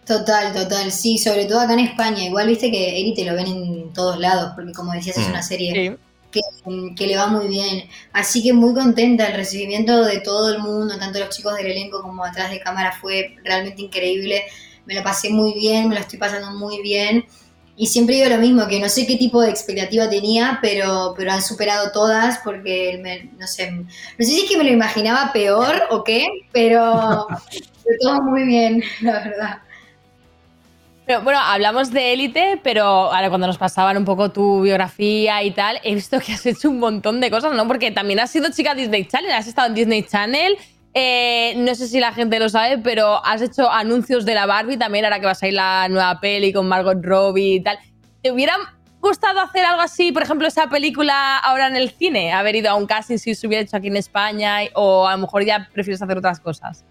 [0.07, 2.25] Total, total, sí, sobre todo acá en España.
[2.25, 5.31] Igual viste que Élite lo ven en todos lados, porque como decías, es Mm.
[5.31, 5.97] una serie
[6.35, 7.85] que, que le va muy bien.
[8.13, 12.03] Así que muy contenta, el recibimiento de todo el mundo, tanto los chicos del elenco
[12.03, 14.43] como atrás de cámara, fue realmente increíble.
[14.87, 17.25] Me lo pasé muy bien, me lo estoy pasando muy bien.
[17.77, 21.33] Y siempre digo lo mismo, que no sé qué tipo de expectativa tenía, pero, pero
[21.33, 23.87] han superado todas porque, me- no sé, no
[24.19, 27.27] sé si es que me lo imaginaba peor o qué, pero,
[27.85, 29.59] pero todo muy bien, la verdad.
[31.07, 35.51] Pero bueno, hablamos de élite, pero ahora cuando nos pasaban un poco tu biografía y
[35.51, 37.67] tal, he visto que has hecho un montón de cosas, ¿no?
[37.69, 40.57] Porque también has sido chica Disney Channel, has estado en Disney Channel,
[40.95, 44.79] eh, no sé si la gente lo sabe, pero has hecho anuncios de la Barbie
[44.79, 47.79] también, ahora que vas a ir la nueva peli con Margot Robbie y tal.
[48.23, 48.57] ¿Te hubiera
[49.01, 52.33] gustado hacer algo así, por ejemplo, esa película ahora en el cine?
[52.33, 55.19] Haber ido a un casting si se hubiera hecho aquí en España o a lo
[55.19, 56.85] mejor ya prefieres hacer otras cosas.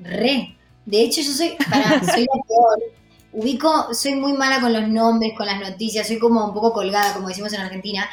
[0.00, 0.56] Re.
[0.86, 3.03] De hecho, yo soy, pará, soy la peor.
[3.34, 7.12] Ubico, soy muy mala con los nombres, con las noticias, soy como un poco colgada,
[7.14, 8.08] como decimos en Argentina.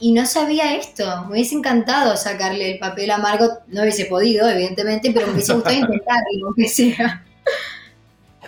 [0.00, 1.04] Y no sabía esto.
[1.26, 3.60] Me hubiese encantado sacarle el papel a Margot.
[3.68, 7.24] No hubiese podido, evidentemente, pero me hubiese gustado intentarlo, aunque sea.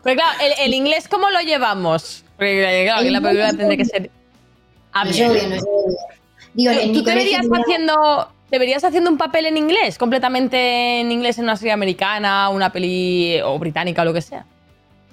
[0.03, 2.25] Pero claro, el, el inglés, ¿cómo lo llevamos?
[2.37, 4.11] Porque claro, que la película tendría que ser.
[4.95, 5.97] No yo bien, no yo bien.
[6.55, 9.99] Digo, en mi ¿Tú te verías tenía- haciendo, te verías haciendo un papel en inglés?
[9.99, 14.47] Completamente en inglés en una serie americana, una peli o británica o lo que sea.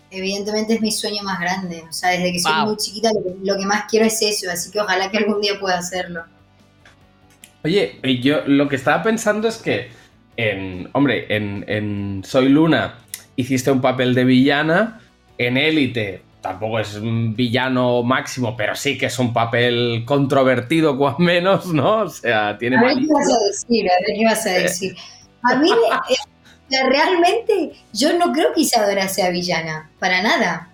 [0.10, 1.84] Evidentemente es mi sueño más grande.
[1.90, 2.66] O sea, desde que soy Wow.
[2.68, 4.50] muy chiquita lo que, lo que más quiero es eso.
[4.50, 6.24] Así que ojalá que algún día pueda hacerlo.
[7.64, 9.90] Oye, yo lo que estaba pensando es que,
[10.38, 12.96] en, hombre, en, en Soy Luna
[13.36, 15.02] hiciste un papel de villana,
[15.38, 21.16] en Élite tampoco es un villano máximo, pero sí que es un papel controvertido, cuan
[21.20, 22.04] menos, ¿no?
[22.04, 24.96] O sea, tiene A ver qué vas a decir, a ver qué vas a decir.
[25.44, 26.16] A mí, eh,
[26.70, 30.70] sea, realmente, yo no creo que Isadora sea villana, para nada.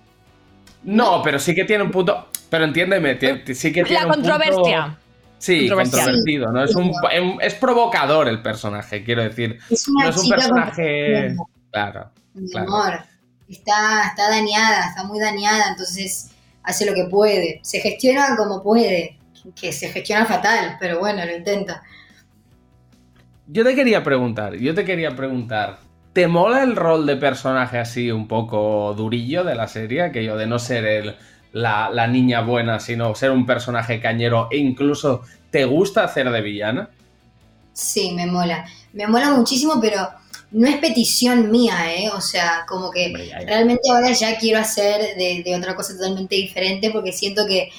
[0.83, 2.27] No, pero sí que tiene un punto.
[2.49, 4.97] Pero entiéndeme, ti- ti- sí que tiene La un punto- controversia.
[5.39, 6.01] Sí, Controversial.
[6.05, 6.63] controvertido, ¿no?
[6.63, 9.59] Es, un, em- es provocador el personaje, quiero decir.
[9.69, 11.35] Es una No es un chica personaje.
[11.71, 12.09] Claro.
[12.33, 12.67] Mi Claro.
[12.67, 12.99] amor,
[13.49, 16.29] está, está dañada, está muy dañada, entonces
[16.63, 17.59] hace lo que puede.
[17.63, 19.17] Se gestiona como puede,
[19.59, 21.83] que se gestiona fatal, pero bueno, lo intenta.
[23.47, 25.79] Yo te quería preguntar, yo te quería preguntar.
[26.13, 30.03] ¿Te mola el rol de personaje así un poco durillo de la serie?
[30.03, 31.15] Aquello de no ser el,
[31.51, 36.41] la, la niña buena, sino ser un personaje cañero e incluso te gusta hacer de
[36.41, 36.89] villana?
[37.73, 38.65] Sí, me mola.
[38.93, 40.07] Me mola muchísimo, pero
[40.51, 42.09] no es petición mía, ¿eh?
[42.11, 43.11] O sea, como que
[43.47, 47.69] realmente ahora ya quiero hacer de, de otra cosa totalmente diferente porque siento que,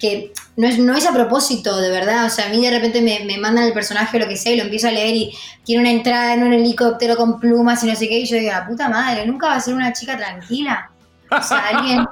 [0.00, 2.24] que no, es, no es a propósito, de verdad.
[2.24, 4.52] O sea, a mí de repente me, me mandan el personaje o lo que sea
[4.52, 7.86] y lo empiezo a leer y tiene una entrada en un helicóptero con plumas y
[7.86, 8.20] no sé qué.
[8.20, 10.90] Y yo digo, la puta madre, nunca va a ser una chica tranquila.
[11.30, 12.04] O sea, alguien,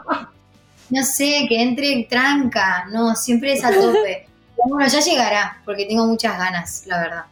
[0.90, 2.86] no sé, que entre tranca.
[2.92, 4.28] No, siempre es a tope.
[4.56, 7.24] Pero bueno, ya llegará porque tengo muchas ganas, la verdad.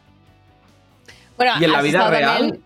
[1.37, 2.59] Bueno, ¿Y en la vida real?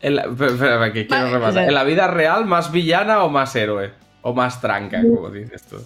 [0.00, 1.64] En la, espera, espera, que quiero Vale, rematar.
[1.64, 3.92] ¿En la vida real más villana o más héroe?
[4.28, 5.76] O más tranca, como dices tú.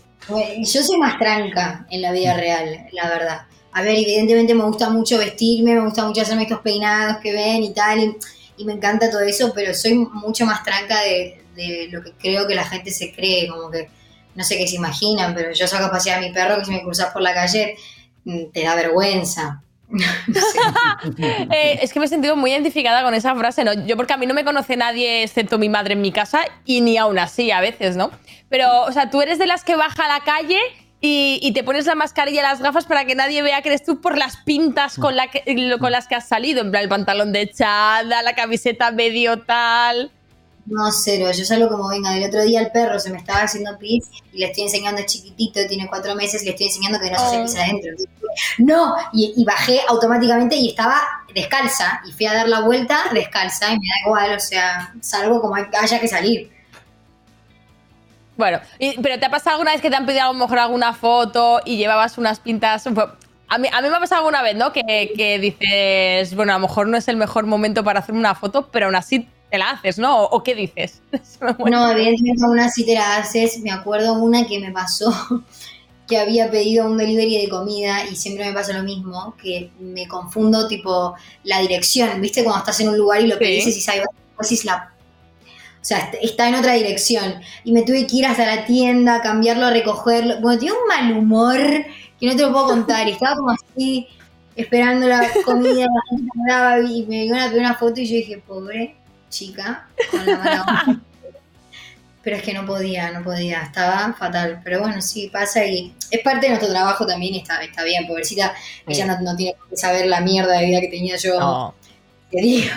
[0.65, 3.43] Yo soy más tranca en la vida real, la verdad.
[3.71, 7.63] A ver, evidentemente me gusta mucho vestirme, me gusta mucho hacerme estos peinados que ven
[7.63, 8.17] y tal,
[8.59, 12.49] y, me encanta todo eso, pero soy mucho más tranca de, de lo que creo
[12.49, 13.89] que la gente se cree, como que
[14.35, 16.73] no sé qué se imaginan, pero yo saco a pasear a mi perro que si
[16.73, 17.77] me cruzas por la calle
[18.25, 19.63] mm, te da vergüenza.
[21.51, 23.73] Eh, es que me he sentido muy identificada con esa frase, ¿no?
[23.87, 26.81] Yo porque a mí no me conoce nadie excepto mi madre en mi casa y
[26.81, 28.11] ni aún así a veces, ¿no?
[28.49, 30.59] Pero, o sea, tú eres de las que baja a la calle
[31.01, 34.01] y, te pones la mascarilla y las gafas para que nadie vea que eres tú
[34.01, 38.35] por las pintas con las que has salido, en plan el pantalón de chada, la
[38.35, 40.13] camiseta medio tal.
[40.67, 42.17] No, cero, yo salgo como venga.
[42.17, 45.07] El otro día el perro se me estaba haciendo pis y le estoy enseñando, es
[45.07, 47.45] chiquitito, tiene cuatro meses, y le estoy enseñando que no se hace Oh.
[47.45, 47.91] pis adentro.
[48.59, 51.01] No, y, y bajé automáticamente y estaba
[51.35, 55.41] descalza y fui a dar la vuelta descalza y me da igual, o sea, salgo
[55.41, 56.51] como haya que salir.
[58.37, 60.59] Bueno, y- pero ¿te ha pasado alguna vez que te han pedido a lo mejor
[60.59, 62.87] alguna foto y llevabas unas pintas...
[62.87, 64.73] A mí, a mí me ha pasado alguna vez, ¿no?
[64.73, 68.35] Que, que dices, bueno, a lo mejor no es el mejor momento para hacerme una
[68.35, 70.25] foto, pero aún así te la haces, ¿no?
[70.25, 71.03] ¿O, qué dices?
[71.71, 73.61] No, evidentemente una sí te la haces.
[73.61, 75.13] Me acuerdo una que me pasó
[76.09, 80.09] que había pedido un delivery de comida y siempre me pasa lo mismo, que me
[80.09, 82.43] confundo tipo la dirección, ¿viste?
[82.43, 83.41] Cuando estás en un lugar y lo Sí.
[83.41, 84.91] pedís y decís, "Ay, vos decís la...
[85.83, 87.35] O sea, est- está en otra dirección.
[87.65, 90.41] Y me tuve que ir hasta la tienda, cambiarlo, recogerlo.
[90.41, 91.59] Bueno, tenía un mal humor
[92.19, 93.07] que no te lo puedo contar.
[93.09, 94.07] Y estaba como así,
[94.57, 95.87] esperando la comida,
[96.49, 98.97] la gente y me iban a pedir una foto y yo dije, pobre
[99.33, 101.01] chica, con la mala onda.
[102.23, 104.61] Pero es que no podía, no podía, estaba fatal.
[104.63, 108.07] Pero bueno, sí, pasa y es parte de nuestro trabajo también y está, está bien,
[108.07, 108.55] pobrecita.
[108.87, 111.41] Ella no, no tiene que saber la mierda de vida que tenía yo.
[111.41, 111.75] No.
[112.31, 112.71] Te digo.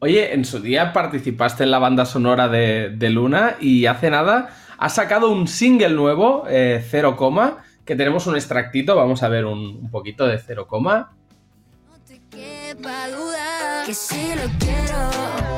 [0.00, 4.54] Oye, en su día participaste en la banda sonora de, de Luna y hace nada
[4.78, 9.46] has sacado un single nuevo, eh, Cero Coma, que tenemos un extractito, vamos a ver
[9.46, 11.12] un, un poquito de Cero Coma.
[11.88, 15.10] No te quepa duda que si lo quiero,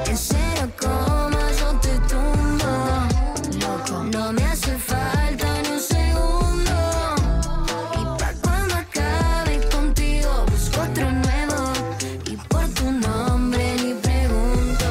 [0.09, 2.73] en cero coma yo te tumbo.
[3.61, 4.03] loco.
[4.13, 6.73] No me hace falta ni un segundo.
[7.95, 11.73] Y pa' cuando acabe contigo, busco otro nuevo.
[12.27, 14.85] Y por tu nombre ni pregunto.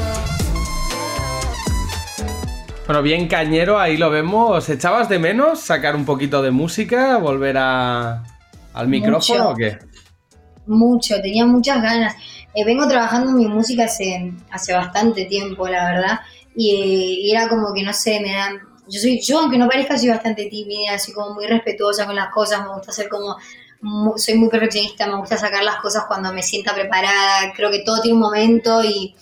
[2.86, 4.70] Bueno, bien cañero, ahí lo vemos.
[4.70, 8.24] ¿Echabas de menos sacar un poquito de música, volver a,
[8.74, 9.78] al micrófono o qué?
[10.68, 12.16] Mucho, tenía muchas ganas
[12.56, 16.20] eh, vengo trabajando en mi música hace, hace bastante tiempo, la verdad,
[16.56, 18.60] y, era como que, no sé, me dan...
[18.88, 22.30] Yo, soy, yo, aunque no parezca, soy bastante tímida, así como muy respetuosa con las
[22.30, 23.36] cosas, me gusta ser como...
[24.18, 28.02] soy muy perfeccionista, me gusta sacar las cosas cuando me sienta preparada, creo que todo
[28.02, 29.16] tiene un momento y,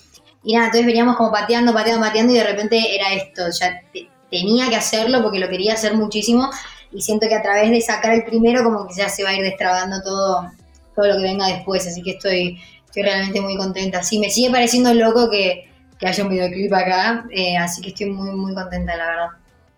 [0.44, 4.10] y nada, entonces veníamos como pateando, pateando, pateando y de repente era esto, ya te-
[4.30, 6.50] tenía que hacerlo porque lo quería hacer muchísimo
[6.92, 9.34] y siento que a través de sacar el primero como que ya se va a
[9.36, 10.52] ir destrabando todo,
[10.96, 12.60] todo lo que venga después, así que estoy,
[12.94, 14.04] estoy realmente muy contenta.
[14.04, 18.12] Sí, me sigue pareciendo loco que, que haya un videoclip acá, eh, así que estoy
[18.12, 19.28] muy, muy contenta, la verdad.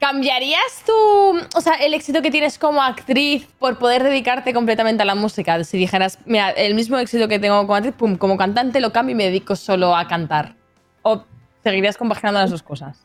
[0.01, 0.91] ¿Cambiarías tu,
[1.55, 5.63] o sea, el éxito que tienes como actriz por poder dedicarte completamente a la música?
[5.63, 9.13] Si dijeras, mira, el mismo éxito que tengo como actriz, pum, como cantante lo cambio
[9.13, 10.53] y me dedico solo a cantar.
[11.01, 11.23] ¿O
[11.63, 12.99] seguirías compaginando las dos cosas?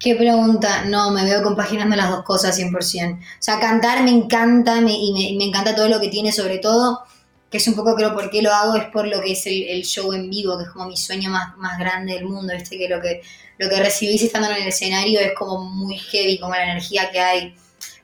[0.00, 3.14] Qué pregunta, no, me veo compaginando las dos cosas 100%.
[3.14, 6.58] O sea, cantar me encanta me- y me, me encanta todo lo que tiene, sobre
[6.58, 7.04] todo,
[7.50, 9.64] que es un poco creo por qué lo hago, es por lo que es el,
[9.64, 12.78] el show en vivo, que es como mi sueño más, más grande del mundo, ¿viste?
[12.78, 13.22] Que lo que
[13.60, 17.20] lo que recibís estando en el escenario es como muy heavy, como la energía que
[17.20, 17.54] hay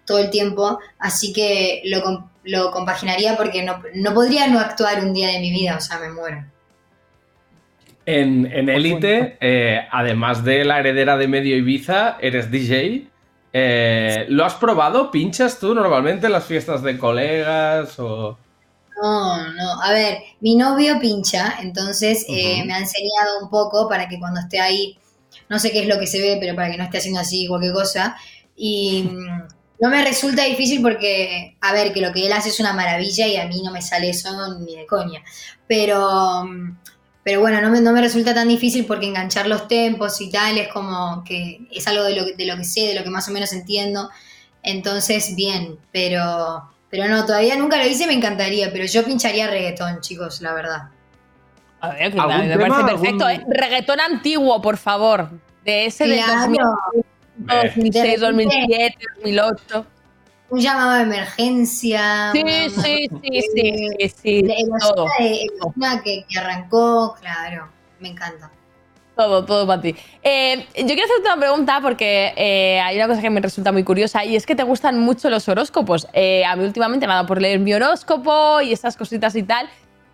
[0.05, 5.15] todo el tiempo, así que lo, lo compaginaría porque no, no podría no actuar un
[5.15, 6.45] día de mi vida, o sea, me muero.
[8.05, 13.07] En, en Élite, eh, además de la heredera de Medio Ibiza, eres DJ.
[13.53, 15.11] Eh, ¿Lo has probado?
[15.11, 17.99] ¿Pinchas tú normalmente en las fiestas de colegas?
[17.99, 18.39] O...
[19.03, 19.83] No, no.
[19.83, 24.41] A ver, mi novio pincha, entonces eh, me ha enseñado un poco para que cuando
[24.41, 24.99] esté ahí,
[25.51, 27.47] no sé qué es lo que se ve, pero para que no esté haciendo así
[27.47, 28.17] cualquier cosa.
[28.57, 29.43] Y mm,
[29.81, 33.27] no me resulta difícil porque, a ver, que lo que él hace es una maravilla
[33.27, 34.31] y a mí no me sale eso
[34.61, 35.23] ni de coña.
[35.69, 36.79] Pero, mm,
[37.23, 40.57] pero bueno, no me, no me resulta tan difícil porque enganchar los tempos y tal
[40.59, 43.29] es como que es algo de lo, de lo que sé, de lo que más
[43.29, 44.09] o menos entiendo.
[44.63, 50.01] Entonces, bien, pero, pero no, todavía nunca lo hice, me encantaría, pero yo pincharía reggaetón,
[50.01, 50.83] chicos, la verdad.
[51.81, 53.45] A ver, que ¿Algún me tema, parece algún- perfecto, ¿eh?
[53.49, 55.31] Reggaetón antiguo, por favor.
[55.65, 56.41] De ese de Claro.
[56.43, 56.61] 2000,
[57.37, 59.87] 2006, De 2007, 2008.
[60.49, 62.31] Un llamado de emergencia.
[62.33, 62.71] Sí, una- sí,
[63.23, 65.05] sí, sí, sí, sí, El todo.
[65.05, 67.69] Osuna de- el Osuna que, que arrancó, claro,
[68.01, 68.51] me encanta.
[69.16, 69.94] Todo, todo para ti.
[70.22, 73.83] Eh, yo quiero hacerte una pregunta porque eh, hay una cosa que me resulta muy
[73.83, 76.07] curiosa y es que te gustan mucho los horóscopos.
[76.12, 79.42] Eh, a mí últimamente me ha dado por leer mi horóscopo y esas cositas y
[79.42, 79.68] tal.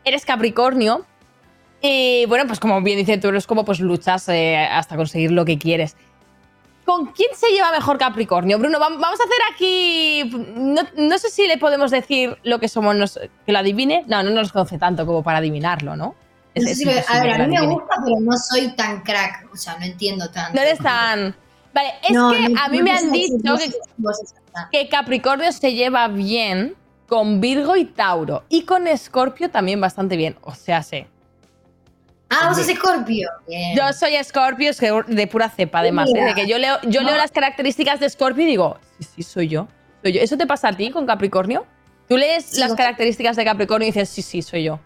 [0.04, 1.04] Eres Capricornio
[1.80, 5.96] y bueno, pues como bien dice tu horóscopo, pues luchas hasta conseguir lo que quieres.
[6.84, 8.56] ¿Con quién se lleva mejor Capricornio?
[8.58, 10.30] Bruno, vam- vamos a hacer aquí...
[10.56, 14.04] No, no sé si le podemos decir lo que somos, nos- que lo adivine.
[14.06, 16.14] No, no nos conoce tanto como para adivinarlo, ¿no?
[16.54, 19.56] No es lo- a ver, a mí me gusta, pero no soy tan crack, o
[19.56, 20.54] sea, no entiendo tanto.
[20.54, 21.34] No eres tan.
[21.72, 23.54] Vale, es No, que no- a mí no me han dicho
[24.70, 26.74] que, Capricornio se lleva bien
[27.08, 28.44] con Virgo y Tauro.
[28.50, 30.36] Y con Escorpio también bastante bien.
[30.42, 31.06] O sea, sé.
[32.28, 33.28] Ah, vos sos Scorpio.
[33.46, 33.76] Bien.
[33.76, 34.70] Yo soy Escorpio
[35.06, 36.10] de pura cepa, además.
[36.14, 36.24] ¿eh?
[36.24, 39.48] De que yo leo, yo leo las características de Escorpio y digo, sí, sí, soy
[39.48, 39.68] yo.
[40.02, 40.20] Soy yo.
[40.22, 41.66] ¿Eso te pasa a ti con Capricornio?
[42.08, 44.80] Tú lees Sí, las características de Capricornio y dices, sí, sí, soy yo.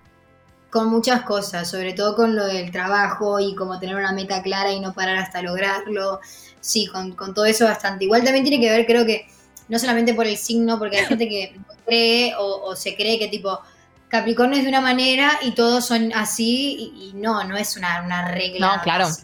[0.71, 4.73] Con muchas cosas, sobre todo con lo del trabajo y como tener una meta clara
[4.73, 6.21] y no parar hasta lograrlo.
[6.61, 8.05] Sí, con, con todo eso bastante.
[8.05, 9.27] Igual también tiene que ver, creo que,
[9.69, 13.29] no solamente por el signo, porque hay gente que cree o, o se cree que
[13.29, 13.61] tipo
[14.09, 18.03] Capricornio es de una manera y todos son así y, y no, no es una,
[18.03, 18.77] una regla.
[18.77, 19.05] No, claro.
[19.07, 19.23] así.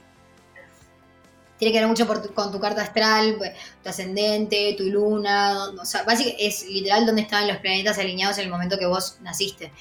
[1.59, 3.53] Tiene que ver mucho por tu- con tu carta astral, pues,
[3.83, 8.45] tu ascendente, tu luna, o sea, básicamente es literal donde estaban los planetas alineados en
[8.45, 9.73] el momento que vos naciste.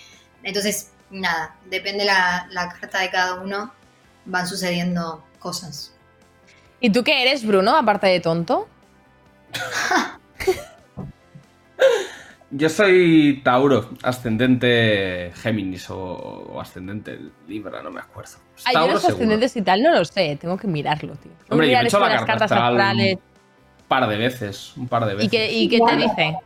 [0.43, 3.74] Entonces, nada, depende la, la carta de cada uno,
[4.26, 6.00] van sucediendo cosas.
[6.80, 8.67] ¿Y tú qué eres, Bruno, aparte de tonto?
[12.50, 18.39] Yo soy Tauro, ascendente Géminis o, o ascendente Libra, no me acuerdo.
[18.63, 19.08] Ay, yo los seguro.
[19.08, 21.32] ascendentes y tal no lo sé, tengo que mirarlo, tío.
[21.47, 23.17] Tengo que Hombre, yo mirar me he hecho la las carta cartas astral astrales.
[23.80, 25.30] un par de veces, un par de ¿Y veces.
[25.30, 26.41] qué, y qué te dice?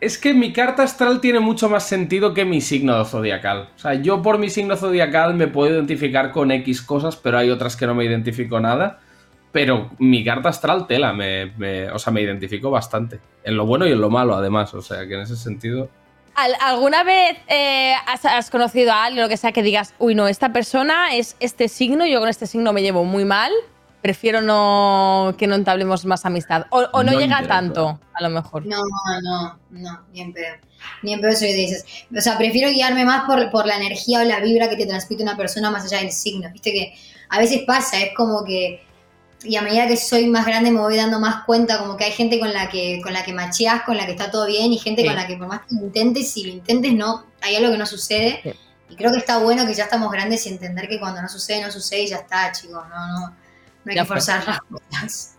[0.00, 3.68] Es que mi carta astral tiene mucho más sentido que mi signo zodiacal.
[3.74, 7.50] O sea, yo por mi signo zodiacal me puedo identificar con X cosas, pero hay
[7.50, 9.00] otras que no me identifico nada.
[9.50, 13.18] Pero mi carta astral tela, me, o sea, me identifico bastante.
[13.42, 14.72] En lo bueno y en lo malo, además.
[14.74, 15.88] O sea, que en ese sentido.
[16.36, 20.14] ¿Al- ¿Alguna vez eh, has, has conocido a alguien, lo que sea, que digas, uy,
[20.14, 23.50] no, esta persona es este signo, yo con este signo me llevo muy mal,
[24.02, 26.66] prefiero no que no entablemos más amistad?
[26.70, 28.66] O, o no, No llega tanto, a lo mejor.
[28.66, 28.82] No,
[29.22, 30.54] no, no, ni en pedo.
[31.02, 31.84] Ni en pedo soy de esas.
[32.16, 35.22] O sea, prefiero guiarme más por, por la energía o la vibra que te transmite
[35.22, 36.50] una persona más allá del signo.
[36.52, 36.94] Viste que
[37.28, 38.82] a veces pasa, es como que
[39.44, 42.10] y a medida que soy más grande me voy dando más cuenta como que hay
[42.10, 44.78] gente con la que con la que macheas, con la que está todo bien y
[44.78, 45.06] gente Sí.
[45.06, 47.78] con la que por más que lo intentes, si lo intentes no, hay algo que
[47.78, 48.40] no sucede.
[48.42, 48.50] Sí.
[48.90, 51.62] Y creo que está bueno que ya estamos grandes y entender que cuando no sucede,
[51.62, 53.36] no sucede y ya está, chicos, no, no,
[53.88, 54.16] no hay Ya que fue.
[54.16, 55.36] forzar las cosas.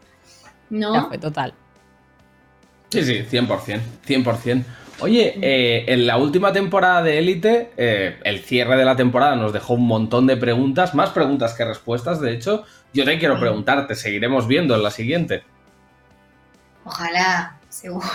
[0.92, 1.08] Ya ¿No?
[1.08, 1.54] fue total.
[2.92, 3.82] Sí, sí, 100%.
[4.06, 4.66] 100%.
[5.02, 9.54] Oye, eh, en la última temporada de Élite, eh, el cierre de la temporada nos
[9.54, 12.64] dejó un montón de preguntas, más preguntas que respuestas, de hecho.
[12.94, 15.44] Yo te quiero preguntar, te seguiremos viendo en la siguiente.
[16.84, 18.08] Ojalá, seguro.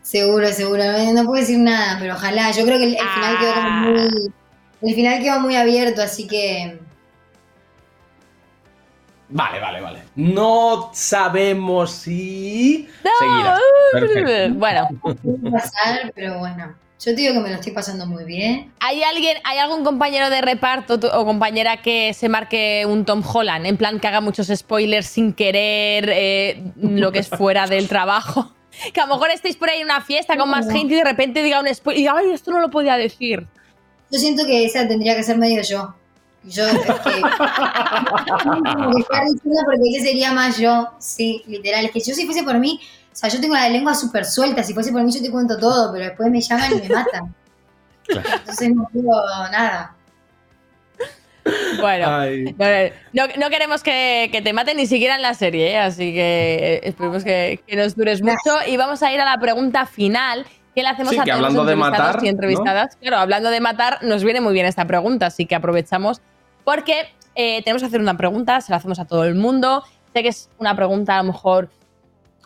[0.00, 0.84] Seguro, seguro.
[0.84, 2.52] No, no puedo decir nada, pero ojalá.
[2.52, 4.32] Yo creo que el, el final quedó como muy.
[4.82, 6.78] El final quedó muy abierto, así que.
[9.28, 10.02] Vale, vale, vale.
[10.14, 13.58] No sabemos si seguirá.
[13.92, 14.54] Perfecto.
[14.58, 16.74] Bueno, puede pasar, pero bueno.
[16.98, 18.72] Yo te digo que me lo estoy pasando muy bien.
[18.80, 23.66] ¿hay alguien, hay algún compañero de reparto o compañera que se marque un Tom Holland?
[23.66, 28.52] En plan, que haga muchos spoilers sin querer, eh, lo que es fuera del trabajo.
[28.92, 31.04] Que a lo mejor estéis por ahí en una fiesta con más gente y de
[31.04, 33.46] repente diga un spoiler y diga, ay, esto no lo podía decir.
[34.10, 35.94] Yo siento que esa tendría que ser medio yo.
[36.46, 36.86] Yo, es que.
[39.64, 40.88] porque ese sería más yo.
[40.98, 41.84] Sí, literal.
[41.86, 42.80] Es que yo, si fuese por mí.
[43.12, 44.62] O sea, yo tengo la lengua súper suelta.
[44.62, 47.34] Si fuese por mí, yo te cuento todo, pero después me llaman y me matan.
[48.06, 48.28] Claro.
[48.40, 49.12] Entonces no digo
[49.50, 49.92] nada.
[51.80, 52.24] Bueno,
[52.58, 52.66] no,
[53.26, 55.78] no- no queremos que, que te maten ni siquiera en la serie, ¿eh?
[55.78, 58.58] así que eh, esperemos que, que nos dures mucho.
[58.66, 61.42] Y vamos a ir a la pregunta final que le hacemos Sí, a que todos
[61.42, 62.96] los de entrevistados matar, y entrevistadas.
[62.96, 66.20] Claro, hablando de matar, nos viene muy bien esta pregunta, así que aprovechamos
[66.66, 69.84] porque eh, tenemos que hacer una pregunta, se la hacemos a todo el mundo.
[70.12, 71.70] Sé que es una pregunta a lo mejor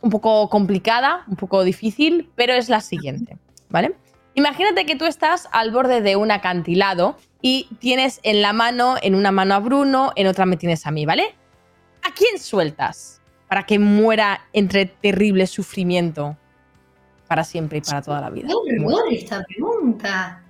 [0.03, 3.39] un poco complicada, un poco difícil, pero es la siguiente,
[3.71, 3.97] ¿vale?
[4.35, 9.15] Imagínate que tú estás al borde de un acantilado y tienes en la mano, en
[9.15, 11.35] una mano a Bruno, en otra me tienes a mí, ¿vale?
[12.07, 16.37] ¿A quién sueltas para que muera entre terrible sufrimiento
[17.27, 18.49] para siempre y para toda la vida?
[18.49, 20.43] ¡Qué horror esta pregunta!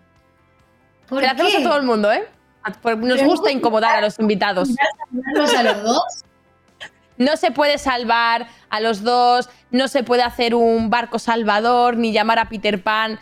[1.08, 2.24] ¿Por Te la hacemos a todo el mundo, ¿eh?
[3.08, 4.68] Nos gusta incomodar a los invitados.
[5.12, 6.02] ¿Salvarlos a los dos?
[7.16, 12.12] No se puede salvar a los dos, no se puede hacer un barco salvador, ni
[12.12, 13.18] llamar a Peter Pan.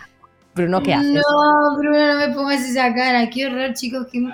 [0.55, 1.15] Bruno, ¿qué haces?
[1.15, 3.29] No, Bruno, no me pongas esa cara.
[3.29, 4.07] Qué horror, chicos.
[4.13, 4.25] qué-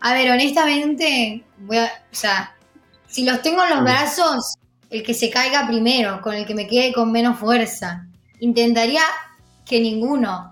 [0.00, 1.84] A ver, honestamente, voy a.
[1.84, 2.52] O sea,
[3.06, 4.56] si los tengo en los brazos,
[4.90, 8.04] el que se caiga primero, con el que me quede con menos fuerza.
[8.40, 9.02] Intentaría
[9.64, 10.51] que ninguno.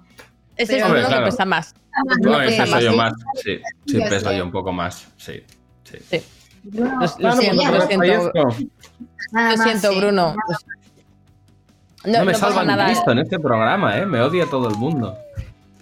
[0.63, 1.25] Ese es Hombre, claro.
[1.25, 1.75] que pesa más.
[2.23, 2.85] No, No ese pesa más.
[2.85, 2.97] yo ¿sí?
[2.97, 3.13] más.
[3.45, 4.37] Sí, sí, pesa sé.
[4.39, 5.09] yo un poco más.
[5.17, 5.43] Sí,
[5.85, 6.21] sí.
[6.63, 8.33] Bruno, Lo- siento, lo siento.
[8.35, 9.99] Lo siento, ¿eh?
[9.99, 10.35] Bruno.
[12.05, 12.89] No, No, me no salvan nada.
[12.89, 14.07] visto en este programa, ¿eh?
[14.07, 15.17] Me odia todo el mundo.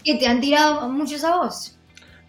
[0.05, 1.77] ¿Qué, ¿Te han tirado muchos a vos?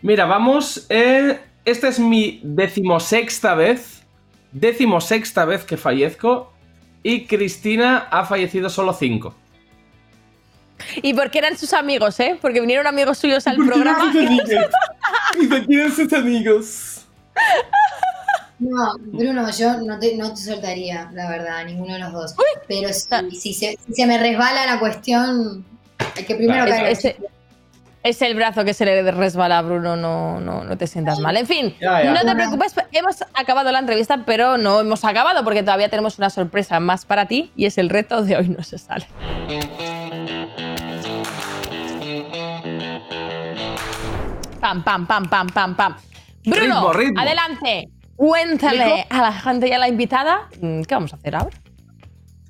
[0.01, 0.85] Mira, vamos.
[0.89, 4.03] eh, esta es mi decimosexta vez.
[4.51, 6.51] Decimosexta vez que fallezco.
[7.03, 9.35] Y Cristina ha fallecido solo cinco.
[11.01, 12.37] Y porque eran sus amigos, ¿eh?
[12.41, 14.11] Porque vinieron amigos suyos al programa.
[15.39, 17.05] ¿Y de quién sus amigos?
[18.59, 22.35] No, Bruno, yo no te, no te soltaría, la verdad, ninguno de los dos.
[22.67, 23.21] Pero Ah.
[23.29, 25.63] si, si se, si se me resbala la cuestión,
[26.17, 26.89] el que primero Claro, caiga.
[26.89, 27.15] Es, es-
[28.01, 31.35] es el brazo que se le resbala a Bruno, no, no, no te sientas mal.
[31.35, 32.13] En fin, Ya, ya.
[32.13, 36.29] no te preocupes, hemos acabado la entrevista, pero no hemos acabado porque todavía tenemos una
[36.29, 39.05] sorpresa más para ti y es el reto de hoy no se sale.
[44.59, 45.95] Pam, pam, pam, pam, pam, pam.
[46.45, 47.21] Bruno, Ritmo, ritmo.
[47.21, 47.89] adelante.
[48.15, 51.55] Cuéntale a la gente y a la invitada mm, qué vamos a hacer ahora.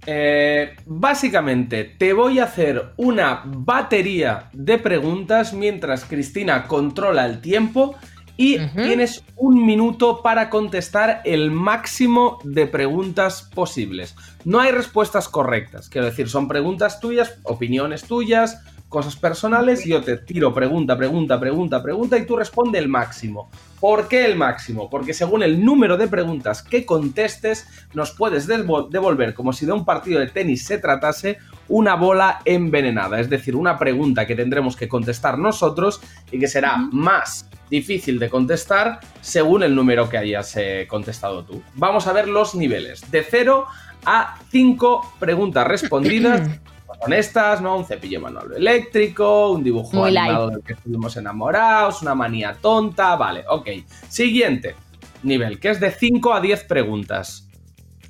[0.06, 7.96] Eh, básicamente, te voy a hacer una batería de preguntas mientras Cristina controla el tiempo
[8.38, 14.16] y tienes un minuto para contestar el máximo de preguntas posibles.
[14.46, 20.02] No hay respuestas correctas, quiero decir, son preguntas tuyas, opiniones tuyas, cosas personales y yo
[20.02, 23.50] te tiro pregunta, pregunta, pregunta, pregunta y tú responde el máximo.
[23.80, 24.90] ¿Por qué el máximo?
[24.90, 29.86] Porque según el número de preguntas que contestes, nos puedes devolver, como si de un
[29.86, 31.38] partido de tenis se tratase,
[31.70, 33.20] una bola envenenada.
[33.20, 36.02] Es decir, una pregunta que tendremos que contestar nosotros
[36.32, 41.62] y que será más difícil de contestar según el número que hayas eh, contestado tú.
[41.76, 43.10] Vamos a ver los niveles.
[43.12, 43.66] De 0
[44.06, 46.50] a 5 preguntas respondidas.
[47.02, 47.78] honestas, ¿no?
[47.78, 53.16] Un cepillo manual eléctrico, un dibujo Muy animado del que estuvimos enamorados, una manía tonta,
[53.16, 53.70] vale, ok.
[54.08, 54.76] Siguiente
[55.24, 57.48] nivel, que es de 5 a 10 preguntas.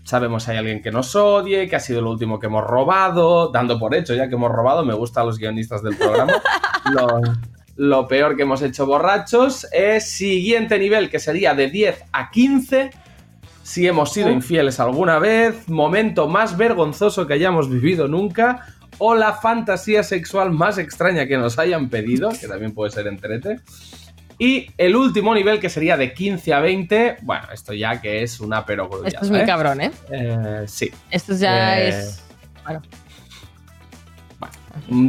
[0.04, 3.78] Sabemos hay alguien que nos odie, que ha sido lo último que hemos robado, dando
[3.78, 6.34] por hecho ya que hemos robado, me gustan los guionistas del programa.
[6.92, 7.22] lo,
[7.80, 9.66] lo peor que hemos hecho borrachos.
[9.72, 12.90] Eh, siguiente nivel, que sería de 10 a 15.
[13.64, 18.66] si hemos sido infieles alguna vez, momento más vergonzoso que hayamos vivido nunca,
[19.00, 23.60] o la fantasía sexual más extraña que nos hayan pedido, que también puede ser entrete.
[24.38, 28.40] Y el último nivel, que sería de 15 a 20, bueno, esto ya que es
[28.40, 29.08] una perogrullada.
[29.10, 29.46] Esto es muy ¿eh?
[29.46, 29.92] cabrón, ¿eh?
[30.12, 30.90] Eh, sí.
[31.12, 32.24] Esto ya Eh, es.
[32.64, 32.82] Bueno,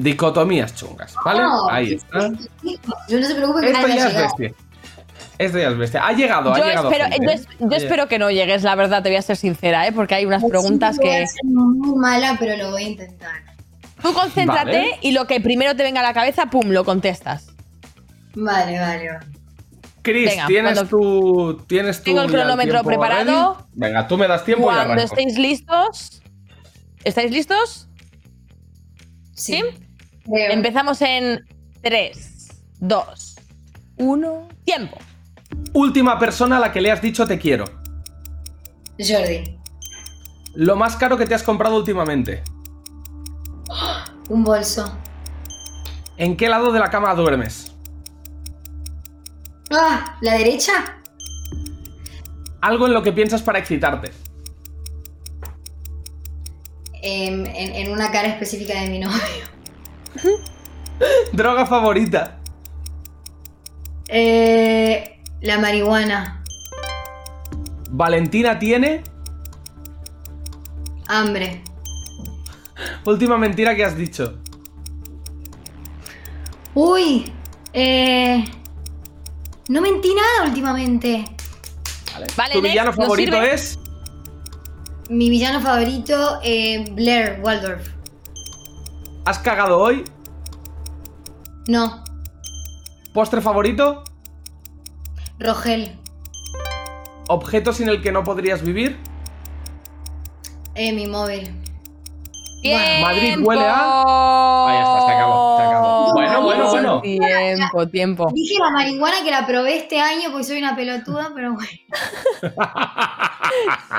[0.03, 1.43] Dicotomías chungas, ¿vale?
[1.43, 2.31] No, Ahí está.
[3.09, 4.53] Yo no se preocupe que Esto ya es bestia.
[5.39, 6.07] Esto ya es bestia.
[6.07, 6.91] Ha llegado, ha yo llegado.
[6.91, 7.35] espero, gente, yo, ¿eh?
[7.35, 9.93] es- yo Oye, espero que no llegues, la verdad, te voy a ser sincera, ¿eh?
[9.93, 11.23] Porque hay unas preguntas Sí, voy que.
[11.23, 13.43] a ser muy mala, pero lo voy a intentar.
[14.03, 14.99] Tú concéntrate Vale.
[15.03, 17.49] y lo que primero te venga a la cabeza, pum, lo contestas.
[18.35, 19.27] Vale, vale, vale.
[20.03, 20.89] Chris, Venga, tienes cuando-
[21.59, 21.65] tu.
[21.67, 23.55] Tienes tu Tengo el cronómetro preparado.
[23.55, 23.65] ready.
[23.75, 25.03] Venga, tú me das tiempo y Cuando arranco.
[25.15, 26.23] estéis listos.
[27.05, 27.89] ¿Estáis listos?
[29.35, 29.63] Sí.
[30.33, 31.45] Empezamos en
[31.83, 32.49] 3,
[32.79, 33.37] 2,
[33.99, 34.49] 1.
[34.65, 34.97] ¡Tiempo!
[35.75, 37.65] Última persona a la que le has dicho te quiero.
[38.99, 39.59] Jordi.
[40.55, 42.43] Lo más caro que te has comprado últimamente.
[44.29, 44.97] Un bolso.
[46.17, 47.75] ¿En qué lado de la cama duermes?
[49.73, 50.73] Ah, ¿la derecha?
[52.61, 54.13] Algo en lo que piensas para excitarte.
[57.03, 59.19] Em, en, en una cara específica de mi novio.
[61.33, 62.39] Droga favorita.
[64.09, 66.43] Eh, la marihuana.
[67.91, 69.03] Valentina tiene.
[71.07, 71.63] Hambre.
[73.05, 74.39] Última mentira que has dicho.
[76.75, 77.33] Uy.
[77.73, 78.45] Eh,
[79.69, 81.25] no mentí nada últimamente.
[82.37, 83.55] Vale, ¿Tu villano ¿nos favorito sirve?
[83.55, 83.79] es?
[85.09, 87.89] Mi villano favorito, eh, Blair Waldorf.
[89.25, 90.05] ¿Has cagado hoy?
[91.67, 92.03] No,
[93.13, 94.05] ¿Postre favorito?
[95.39, 95.97] Rogel.
[97.29, 98.99] ¿Objeto sin el que no podrías vivir?
[100.75, 101.53] Eh, mi móvil.
[102.61, 103.01] ¡Tiempo!
[103.07, 106.13] Madrid huele a- Ahí está, se acabó, se acabó.
[106.13, 107.01] Bueno, bueno, bueno.
[107.01, 108.31] Tiempo, tiempo.
[108.35, 111.71] Dije la marihuana que la probé este año porque soy una pelotuda, pero bueno.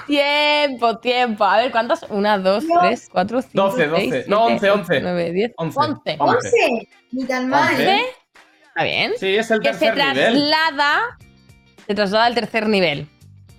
[0.08, 1.44] Tiempo, tiempo.
[1.44, 2.04] A ver, ¿cuántas?
[2.10, 2.80] Una, dos, No.
[2.82, 4.10] tres, cuatro, cinco, 12, 12.
[4.10, 4.94] seis, No, siete, 11, 11.
[4.94, 5.78] ocho, nueve, diez, Once.
[5.80, 6.16] once.
[6.20, 6.36] Once.
[6.48, 6.88] ¿Once?
[7.12, 7.70] Ni tan mal.
[7.72, 7.96] Once.
[7.96, 8.06] ¿eh?
[8.68, 9.12] Está bien.
[9.20, 10.16] Sí, es el Que se nivel.
[10.16, 11.18] traslada.
[11.88, 13.08] Se traslada al tercer nivel.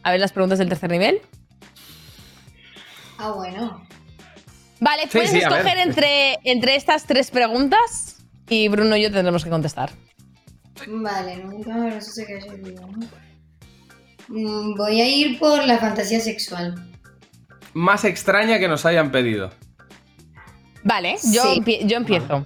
[0.02, 1.20] A ver las preguntas del tercer nivel.
[3.18, 3.86] Ah, bueno.
[4.84, 8.16] Vale, Sí, puedes sí, escoger entre, entre estas tres preguntas
[8.48, 9.90] y Bruno y yo tendremos que contestar.
[10.88, 13.06] Vale, nunca me sé que haya olvidado, ¿no?
[14.28, 16.74] Mm, Voy a ir por la fantasía sexual.
[17.74, 19.52] Más extraña que nos hayan pedido.
[20.82, 21.60] Vale, yo, Sí.
[21.60, 22.44] empie- yo empiezo.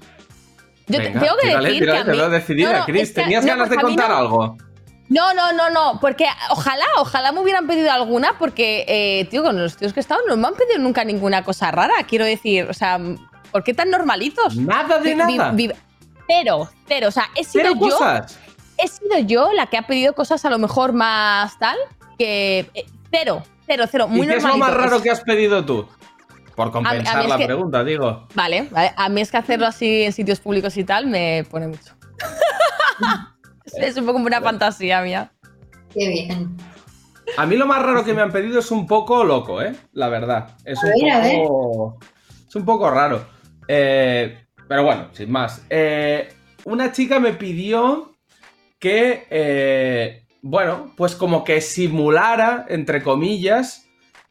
[0.89, 2.84] Yo te- Venga, tengo que tírale, decir tírale, que a te veo decidida, No, no,
[2.84, 3.03] Chris.
[3.03, 4.59] es que- ¿Tenías no, ganas de contar no- algo?
[5.09, 9.57] No, no, no, no, porque ojalá, ojalá me hubieran pedido alguna, porque, eh, tío, con
[9.61, 12.66] los tíos que he estado no me han pedido nunca ninguna cosa rara, quiero decir,
[12.68, 12.98] o sea,
[13.52, 14.57] ¿por qué tan normalitos?
[14.57, 15.52] Nada de Vi- vi- nada.
[15.52, 15.70] vi-
[16.26, 18.38] cero, cero, o sea, he sido Cero yo, cosas.
[18.78, 21.76] he sido yo la que ha pedido cosas a lo mejor más tal,
[22.18, 25.64] que eh, cero, cero, cero, muy ¿Y qué es lo más raro que has pedido
[25.64, 25.86] tú?
[26.57, 28.26] Por compensar la que- pregunta, digo.
[28.34, 31.68] Vale, vale, a mí es que hacerlo así en sitios públicos y tal me pone
[31.68, 31.94] mucho.
[33.74, 35.32] es un poco como una fantasía mía.
[35.92, 36.56] Qué bien.
[37.36, 39.74] A mí lo más raro que me han pedido es un poco loco, ¿eh?
[39.92, 40.56] La verdad.
[40.64, 41.36] Es un ver, a ver.
[41.38, 41.98] poco.
[42.48, 43.26] Es un poco raro.
[43.66, 45.64] Eh, pero bueno, sin más.
[45.68, 46.28] Eh,
[46.64, 48.14] una chica me pidió
[48.78, 49.26] que.
[49.30, 53.88] eh, bueno, pues como que simulara, entre comillas,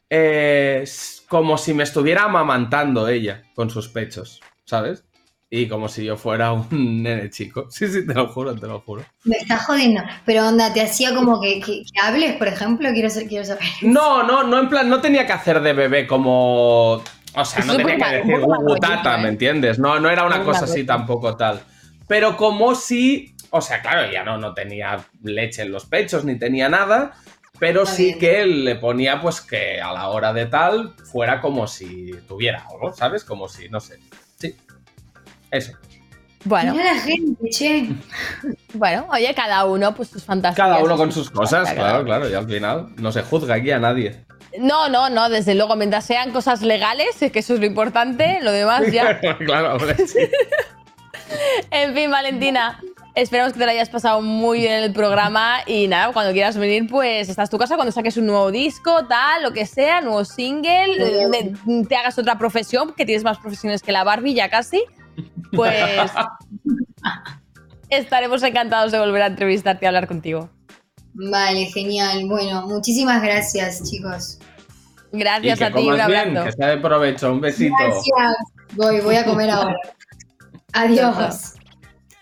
[0.08, 0.84] eh,
[1.28, 5.04] como si me estuviera amamantando ella con sus pechos, ¿sabes?
[5.48, 7.66] Y como si yo fuera un nene chico.
[7.70, 9.04] Sí, sí, te lo juro, te lo juro.
[9.24, 10.02] Me está jodiendo.
[10.24, 13.62] Pero onda, te hacía como que, que- que hables, por ejemplo, quiero, quiero saber.
[13.82, 16.94] No, no, no, en plan, no tenía que hacer de bebé como.
[17.38, 19.22] O sea, no tenía que decir un poco "Gugu rollito, tata, ¿eh?
[19.22, 19.78] ¿me entiendes?
[19.78, 21.60] No, no era una Un cosa así tampoco tal.
[22.08, 23.34] Pero como si.
[23.50, 27.12] O sea, claro, ya no, no tenía leche en los pechos ni tenía nada.
[27.58, 28.18] Pero Está sí bien.
[28.18, 32.66] que él le ponía, pues que a la hora de tal fuera como si tuviera
[32.70, 33.24] algo, ¿sabes?
[33.24, 33.98] Como si, no sé.
[35.50, 35.72] Eso.
[36.44, 37.88] Bueno, Mira la gente, che.
[38.74, 40.56] bueno, oye, cada uno pues sus fantasías.
[40.56, 42.28] Cada uno con sus cosas, claro, claro.
[42.30, 44.24] Y al final no se juzga aquí a nadie.
[44.60, 48.38] No, no, no, desde luego, mientras sean cosas legales, es que eso es lo importante,
[48.42, 49.20] lo demás ya.
[49.44, 50.20] claro, hombre, sí.
[51.72, 52.80] En fin, Valentina,
[53.16, 56.56] esperamos que te lo hayas pasado muy bien en el programa y nada, cuando quieras
[56.56, 60.24] venir, pues estás tu casa, cuando saques un nuevo disco, tal, lo que sea, nuevo
[60.24, 61.52] single, eh,
[61.88, 64.84] te hagas otra profesión, que tienes más profesiones que la Barbie ya casi,
[65.52, 65.74] pues
[67.88, 70.50] estaremos encantados de volver a entrevistarte y hablar contigo.
[71.14, 72.26] Vale, genial.
[72.26, 74.38] Bueno, muchísimas gracias, chicos.
[75.12, 76.44] Gracias y que a ti, un abrazo.
[76.44, 77.32] que sea de provecho.
[77.32, 77.74] Un besito.
[77.78, 78.36] Gracias.
[78.74, 79.76] Voy, voy a comer ahora.
[80.72, 81.54] Adiós.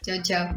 [0.04, 0.56] Chao, chao.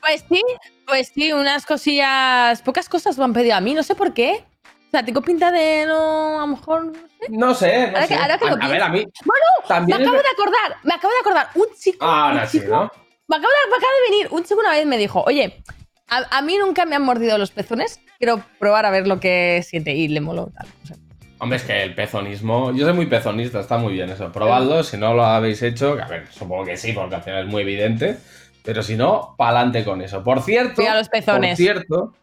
[0.00, 0.42] Pues sí,
[0.86, 4.44] pues sí, unas cosillas, pocas cosas me han pedido a mí, no sé por qué.
[4.86, 7.26] O sea, tengo pinta de no, a lo mejor, no sé.
[7.28, 8.08] No sé, no Ahora sé.
[8.08, 10.28] que- ahora que lo a, a ver, a mí Bueno, me también es acabo de
[10.28, 12.90] acordar, me acabo de acordar, un chico, Ahora un sí, ¿no?
[13.28, 15.62] me acabo de, me acaba de venir, un chico una vez me dijo, oye,
[16.08, 19.62] a, a mí nunca me han mordido los pezones, quiero probar a ver lo que
[19.66, 20.66] siente y le moló tal.
[20.84, 20.96] o sea.
[21.38, 22.72] Hombre, es que el pezonismo.
[22.72, 24.32] Yo soy muy pezonista, está muy bien eso.
[24.32, 25.98] Probadlo, si no lo habéis hecho.
[26.02, 28.16] A ver, supongo que sí, porque al final es muy evidente.
[28.62, 30.24] Pero si no, pa'lante con eso.
[30.24, 30.80] Por cierto.
[30.80, 31.50] Viva los pezones.
[31.50, 32.14] Por cierto,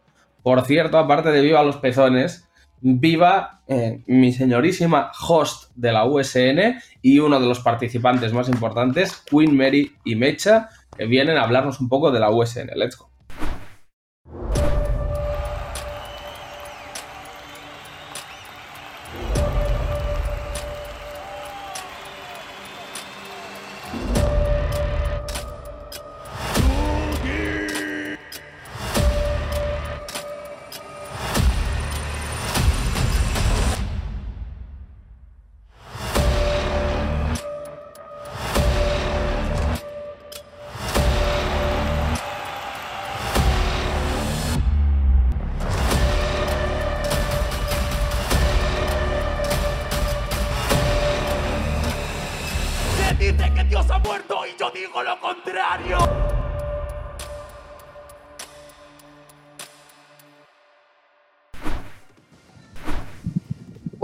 [0.42, 2.48] por cierto, aparte de viva los pezones,
[2.86, 9.22] viva eh, mi señorísima host de la USN y uno de los participantes más importantes,
[9.24, 12.68] Queen Mary y Mecha, que vienen a hablarnos un poco de la USN.
[12.76, 13.13] Let's go.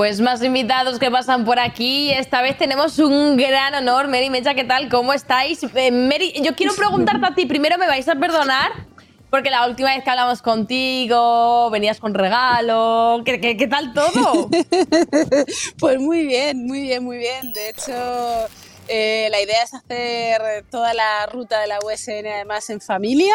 [0.00, 2.10] Pues más invitados que pasan por aquí.
[2.10, 4.08] Esta vez tenemos un gran honor.
[4.08, 4.88] Mary Mecha, ¿qué tal?
[4.88, 5.62] ¿Cómo estáis?
[5.74, 7.44] Eh, Mary, yo quiero preguntarte a ti.
[7.44, 8.72] Primero me vais a perdonar.
[9.28, 13.20] Porque la última vez que hablamos contigo, venías con regalo.
[13.26, 14.48] ¿Qué, qué, qué tal todo?
[15.78, 17.52] Pues muy bien, muy bien, muy bien.
[17.52, 18.48] De hecho,
[18.92, 23.34] eh, la idea es hacer toda la ruta de la USN además en familia,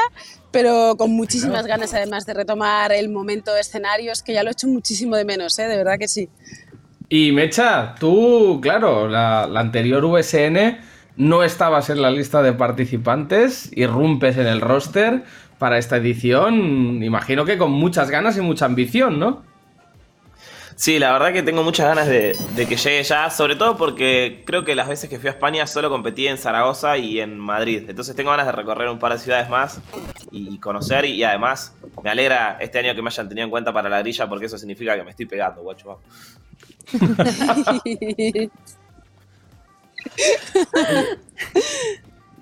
[0.56, 4.68] pero con muchísimas ganas además de retomar el momento escenarios, que ya lo he hecho
[4.68, 5.68] muchísimo de menos, ¿eh?
[5.68, 6.30] de verdad que sí.
[7.10, 10.78] Y Mecha, tú, claro, la, anterior USN
[11.18, 15.24] no estabas en la lista de participantes, irrumpes en el roster
[15.60, 19.43] para esta edición, imagino que con muchas ganas y mucha ambición, ¿no?
[20.78, 24.65] Sí, la verdad que tengo muchas ganas de, que llegue ya, sobre todo porque creo
[24.65, 27.86] que las veces que fui a España solo competí en Zaragoza y en Madrid.
[27.88, 29.80] Entonces tengo ganas de recorrer un par de ciudades más
[30.32, 31.05] y conocer.
[31.05, 31.73] Y, además
[32.03, 34.57] me alegra este año que me hayan tenido en cuenta para la grilla porque eso
[34.57, 36.01] significa que me estoy pegando, guacho.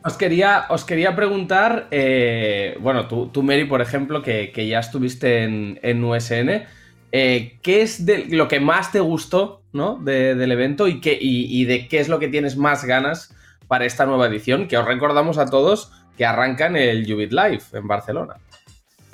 [0.05, 5.43] Os quería, os quería preguntar, eh, bueno, tú, tú, Mary, por ejemplo, que, ya estuviste
[5.43, 6.65] en USN,
[7.14, 9.95] eh, ¿qué es lo que más te gustó ¿no?
[10.01, 13.34] de- del evento y, qué, y de qué es lo que tienes más ganas
[13.70, 14.68] para esta nueva edición?
[14.68, 18.36] Que os recordamos a todos que arrancan el Jubit Live en Barcelona.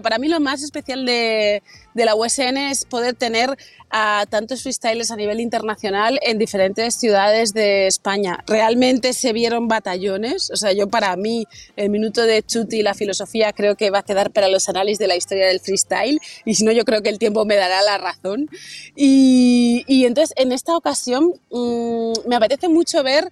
[0.02, 3.58] Para mí lo más especial de, de la USN es poder tener
[3.90, 8.44] a tantos freestylers a nivel internacional en diferentes ciudades de España.
[8.48, 11.46] Realmente se vieron batallones, o sea, yo para mí
[11.76, 15.00] el minuto de Chuti y la filosofía creo que va a quedar para los análisis
[15.00, 17.82] de la historia del freestyle y si no yo creo que el tiempo me dará
[17.82, 18.50] la razón.
[18.96, 23.32] Y, y entonces en esta ocasión mmm, me apetece mucho ver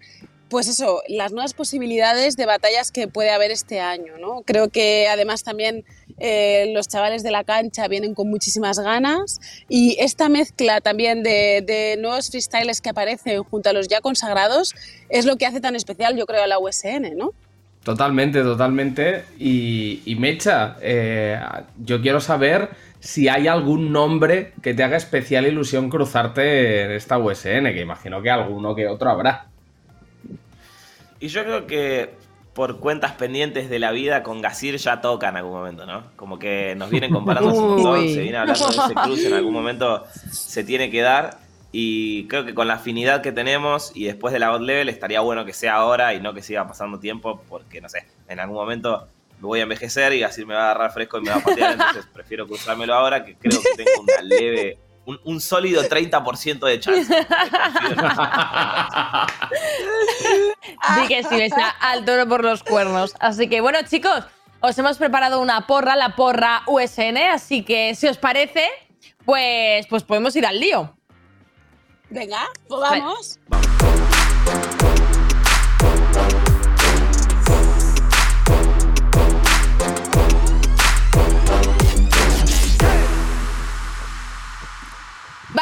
[0.49, 4.43] pues eso, las nuevas posibilidades de batallas que puede haber este año, ¿no?
[4.43, 5.83] Creo que además también
[6.19, 9.39] eh, los chavales de la cancha vienen con muchísimas ganas
[9.69, 14.73] y esta mezcla también de, de, nuevos freestyles que aparecen junto a los ya consagrados
[15.09, 17.33] es lo que hace tan especial, yo creo, a la USN, ¿no?
[17.87, 19.23] Totalmente, totalmente.
[19.39, 21.39] Y, y Mecha, eh,
[21.77, 27.17] yo quiero saber si hay algún nombre que te haga especial ilusión cruzarte en esta
[27.17, 29.45] USN, que imagino que alguno que otro habrá.
[31.21, 32.09] Y yo creo que
[32.57, 36.05] por cuentas pendientes de la vida con Gasir ya toca en algún momento, ¿no?
[36.15, 39.53] Como que nos vienen comparando un montón, se viene hablando de ese cruce, en algún
[39.53, 41.37] momento se tiene que dar.
[41.71, 45.19] Y creo que con la afinidad que tenemos y después de la God Level estaría
[45.19, 48.55] bueno que sea ahora y no que siga pasando tiempo, porque no sé, en algún
[48.55, 49.07] momento
[49.39, 51.41] me voy a envejecer y Gasir me va a agarrar fresco y me va a
[51.41, 56.59] patear, entonces prefiero cruzármelo ahora que creo que tengo una leve un, un, sólido 30%
[56.59, 57.25] de chance.
[60.95, 63.15] Di que sí, está al toro por los cuernos.
[63.19, 64.25] Así que bueno, chicos,
[64.59, 68.67] os hemos preparado una porra, la porra USN, así que si os parece,
[69.25, 70.93] pues, pues podemos ir al lío.
[72.09, 73.39] Venga, pues vamos.
[73.47, 73.86] Vale.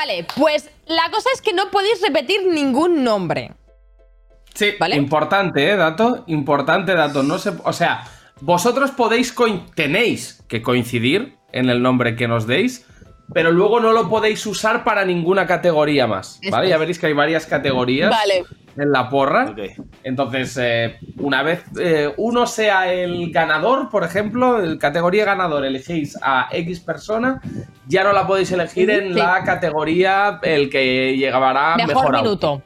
[0.05, 3.51] Vale, pues la cosa es que no podéis repetir ningún nombre.
[4.53, 4.95] Sí, ¿Vale?
[4.95, 5.75] importante, ¿eh?
[5.75, 7.23] Dato, importante dato.
[7.23, 8.03] No se, o sea,
[8.39, 12.85] vosotros podéis, coin- tenéis que coincidir en el nombre que nos deis,
[13.33, 16.69] pero luego no lo podéis usar para ninguna categoría más, ¿vale?
[16.69, 18.45] Ya veréis que hay varias categorías Vale.
[18.77, 19.55] en la porra.
[20.03, 26.15] Entonces, eh, una vez eh, uno sea el ganador, por ejemplo, el categoría ganador, elegéis
[26.21, 27.41] a X persona,
[27.87, 29.19] ya no la podéis elegir en Sí.
[29.19, 32.61] la categoría el que llegará Mejor, mejor, minuto.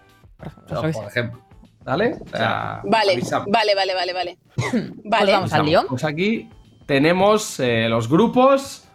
[0.67, 1.39] Por ejemplo.
[1.83, 2.17] ¿Vale?
[2.21, 3.47] O sea, Vale, avisamos.
[3.51, 4.37] vale, vale, vale, vale.
[4.55, 5.85] Pues vamos al lío.
[5.89, 6.47] Pues aquí
[6.85, 8.85] tenemos eh, los grupos.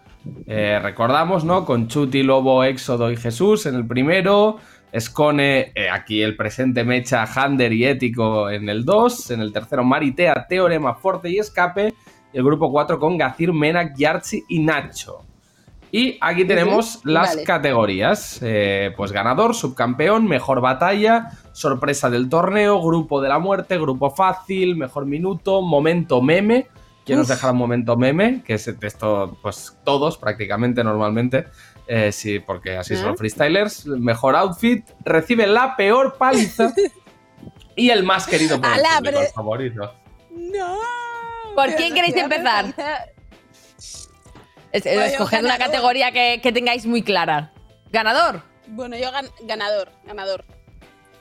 [0.46, 1.64] eh, recordamos, ¿no?
[1.66, 4.56] Con Chuti, Lobo, Éxodo y Jesús en el primero.
[4.92, 9.32] Escone, eh, aquí el presente Mecha, Hander y Ético en el 2.
[9.32, 11.92] En el tercero, Maritea, Teorema, Forte y Escape.
[12.32, 15.24] Y el grupo 4 con Gazir, Menak, Yarchi y Nacho.
[15.96, 17.44] Y aquí tenemos las vale.
[17.44, 18.40] categorías.
[18.42, 24.74] eh, pues ganador, subcampeón, mejor batalla, sorpresa del torneo, grupo de la muerte, grupo fácil,
[24.74, 26.66] mejor minuto, momento meme.
[27.04, 28.42] ¿Quién nos dejará un momento meme?
[28.44, 31.46] Que es esto, pues todos prácticamente normalmente.
[31.86, 33.86] eh, sí, porque así son los freestylers.
[33.86, 36.72] Mejor outfit, recibe la peor paliza.
[37.76, 39.94] y el más querido por el Alá, público, pero- el favorito.
[40.30, 40.76] No.
[41.54, 42.74] ¿Por quién queréis quiero empezar?
[44.74, 47.52] Es- eh, Bueno, escoged una categoría que, que tengáis muy clara.
[47.92, 48.42] ¿Ganador?
[48.66, 50.44] Bueno, yo gan- ganador, ganador.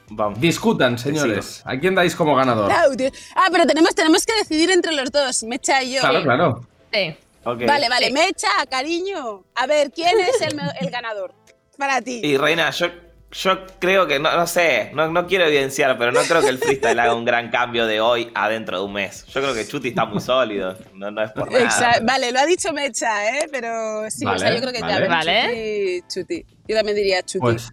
[0.09, 0.39] Vamos.
[0.39, 1.61] Discutan, señores.
[1.65, 2.67] ¿A quién dais como ganador?
[2.67, 3.11] Claudio.
[3.35, 5.99] Ah, pero tenemos, tenemos que decidir entre los dos, Mecha y yo.
[6.01, 6.67] Claro, claro.
[6.91, 7.15] Sí.
[7.45, 8.11] Vale, vale.
[8.11, 9.43] Mecha, cariño.
[9.55, 11.33] A ver, ¿quién es el, el ganador?
[11.77, 12.21] Para ti.
[12.23, 12.87] Y Reina, yo,
[13.33, 16.59] yo creo que, no, no sé, no, no quiero evidenciar, pero no creo que el
[16.59, 19.25] freestyle haga un gran cambio de hoy a dentro de un mes.
[19.25, 21.99] Yo creo que Chuti está muy sólido, no, no es por nada.
[22.03, 23.47] Vale, lo ha dicho Mecha, ¿eh?
[23.51, 24.93] Pero sí, o sea, Vale, yo creo que vale.
[24.93, 26.03] a ver, Vale.
[26.07, 26.45] Chuti, Chuti.
[26.67, 27.39] Yo también diría Chuti.
[27.39, 27.69] Pues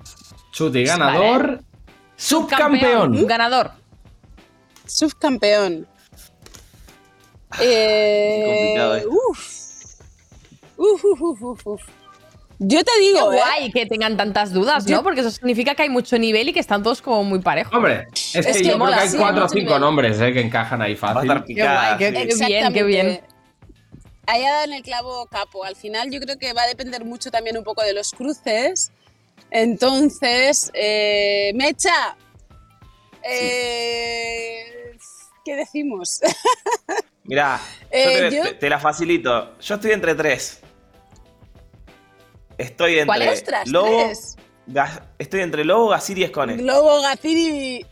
[0.52, 1.60] Chuti ganador.
[2.16, 3.26] Subcampeón.
[3.26, 3.72] Ganador.
[4.86, 5.86] Subcampeón.
[7.60, 9.60] Eh, complicado uf.
[10.76, 11.82] Uf, uf, uf, uf, uf.
[12.62, 13.36] Yo te Qué digo, ¿eh?
[13.36, 15.02] guay que tengan tantas dudas, Yo- ¿no?
[15.02, 17.72] Porque eso significa que hay mucho nivel y que están todos como muy parejos.
[17.74, 19.80] Hombre, es, Es que, que yo creo que hay sí, cuatro o cinco nivel.
[19.80, 21.32] nombres eh, que encajan ahí fácil.
[21.32, 21.96] Qué picada.
[21.96, 23.20] guay, qué, qué bien, qué bien.
[24.26, 25.64] Ahí ha dado en el clavo capo.
[25.64, 28.92] Al final yo creo que va a depender mucho también un poco de los cruces.
[29.50, 32.16] Entonces, eh, Mecha,
[33.22, 34.64] eh,
[35.44, 36.20] ¿qué decimos?
[37.92, 39.56] Eh, te, yo- te- te la facilito.
[39.60, 40.58] Yo estoy entre tres.
[42.60, 43.44] Estoy entre ¿Cuál es?
[43.66, 44.12] Lobo,
[45.18, 46.56] estoy entre Lobo, Gazir y Escone.
[46.56, 47.86] Globo, Gaciri.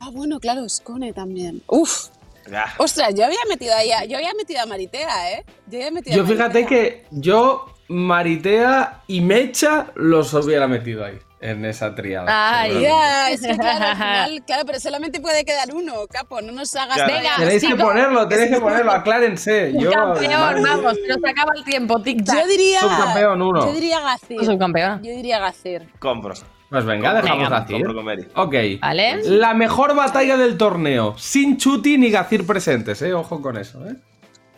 [0.00, 1.62] Ah, bueno, claro, Scone también.
[1.68, 2.08] Uf,
[2.52, 5.44] Ah, ostras, yo había metido ahí, a- yo había metido a Maritea, ¿eh?
[5.68, 11.16] Yo había metido Yo a fíjate que yo, Maritea y Mecha los hubiera metido ahí,
[11.42, 12.26] en esa triada.
[12.60, 12.82] Ay.
[12.82, 16.74] Ya, es que claro, al final, claro, pero solamente puede quedar uno, capo, no nos
[16.76, 17.12] hagas Claro.
[17.14, 19.72] Venga, Tenéis que ponerlo, tenéis que ponerlo, aclárense.
[19.78, 22.80] Yo, Campeón, madre- vamos, se nos acaba el tiempo, tic Yo diría.
[22.80, 23.66] Subcampeón uno.
[23.66, 24.44] Yo diría Gacir.
[24.44, 25.00] Subcampeona.
[25.02, 25.88] Yo diría Gacir.
[25.98, 26.34] compro.
[26.68, 27.56] Pues venga, dejamos Venga.
[27.56, 27.72] así.
[27.72, 28.28] Compro con Mary.
[28.36, 28.54] Ok.
[28.80, 29.22] Vale.
[29.24, 31.16] La mejor batalla del torneo.
[31.18, 33.12] Sin Chuti ni Gazir presentes, eh.
[33.12, 33.96] Ojo con eso, eh.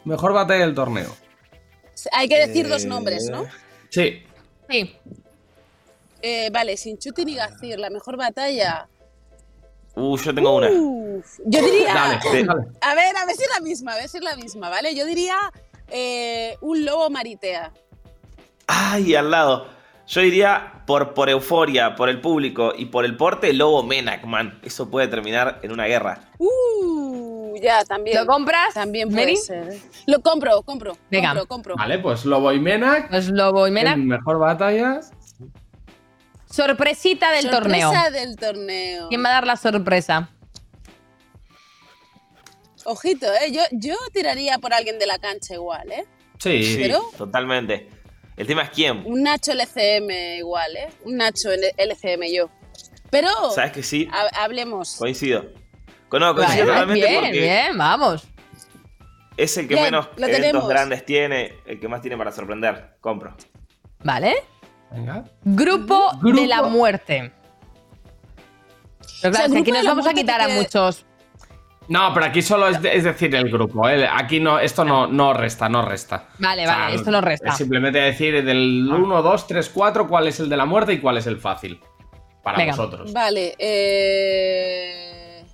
[0.05, 1.09] Mejor batalla del torneo.
[2.13, 3.45] Hay que decir dos Eh, nombres, ¿no?
[3.89, 4.25] Sí.
[4.69, 4.95] Sí.
[6.23, 8.89] Eh, vale, sin Chuti ni Gacir, la mejor batalla.
[9.95, 10.71] Uh, yo tengo una.
[10.71, 11.93] Uf, yo diría.
[11.95, 12.47] Dale, Sí.
[12.81, 14.95] A ver, a ver si es la misma, a ver si es la misma, ¿vale?
[14.95, 15.37] Yo diría
[15.89, 17.73] eh, un lobo maritea.
[18.69, 19.67] Ay, al lado.
[20.07, 24.59] Yo diría por, por euforia, por el público y por el porte, Lobo Menak, man.
[24.63, 26.21] Eso puede terminar en una guerra.
[26.39, 28.19] Uh, ya, también.
[28.19, 28.75] ¿Lo compras?
[28.75, 29.37] También puede Mary?
[29.37, 29.73] ser.
[29.75, 29.83] ¿eh?
[30.07, 30.97] Lo compro, compro.
[31.11, 31.29] Venga.
[31.31, 31.77] Compro, compro.
[31.77, 33.11] Vale, pues Lobo y Menak.
[33.11, 33.93] Pues Lobo y Mena.
[33.93, 35.01] en mejor batalla.
[36.53, 38.11] Sorpresita del Sorpresa torneo.
[38.11, 39.09] del torneo.
[39.09, 40.29] ¿Quién va a dar la sorpresa?
[42.85, 43.53] Ojito, ¿eh?
[43.53, 46.05] Yo, yo tiraría por alguien de la cancha igual, ¿eh?
[46.39, 46.63] Sí.
[46.65, 47.89] Sí, totalmente.
[48.37, 49.03] El tema es quién.
[49.07, 50.89] Un Nacho LCM igual, ¿eh?
[51.05, 52.51] Un Nacho LCM yo.
[53.11, 54.09] Pero ¿Sabes que sí?
[54.11, 54.97] ha- hablemos.
[54.97, 55.43] Coincido.
[56.11, 58.25] No, coincido Vale, totalmente bien, porque bien, vamos.
[59.37, 60.69] es el que Bien, menos eventos tenemos.
[60.69, 62.97] grandes tiene, el que más tiene para sorprender.
[63.01, 63.35] Compro.
[64.01, 64.35] Vale.
[64.95, 65.25] Venga.
[65.45, 67.33] Grupo, Grupo- de la muerte.
[68.99, 71.05] Pero O sea, claro, es que aquí nos vamos a quitar a muchos.
[71.89, 73.89] No, pero aquí solo es, de- es decir el grupo.
[73.89, 74.09] ¿eh?
[74.11, 76.29] Aquí no, esto no, no resta, no resta.
[76.39, 77.51] Vale, vale, esto no resta.
[77.51, 80.99] Es simplemente decir del 1, 2, 3, 4 cuál es el de la muerte y
[81.01, 81.81] cuál es el fácil.
[82.43, 82.73] Para Venga.
[82.73, 83.13] vosotros.
[83.13, 85.45] Vale, eh...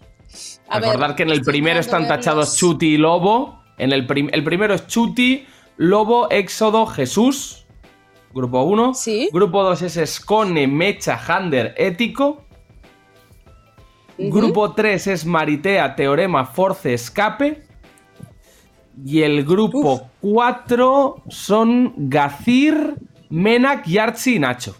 [0.68, 2.56] a ver, Recordad que en el primero están tachados.
[2.56, 3.62] Chuti y Lobo.
[3.78, 7.64] En el, prim- el primero es Chuti, Lobo, Éxodo, Jesús.
[8.38, 8.94] Grupo 1.
[8.94, 9.28] Sí.
[9.32, 12.44] Grupo 2 es Scone, Mecha, Hander, Ético.
[14.16, 17.64] Grupo 3 es Maritea, Teorema, Force, Escape.
[19.04, 22.94] Y el grupo 4 son Gazir,
[23.28, 24.76] Menak, Yarchi y Nacho.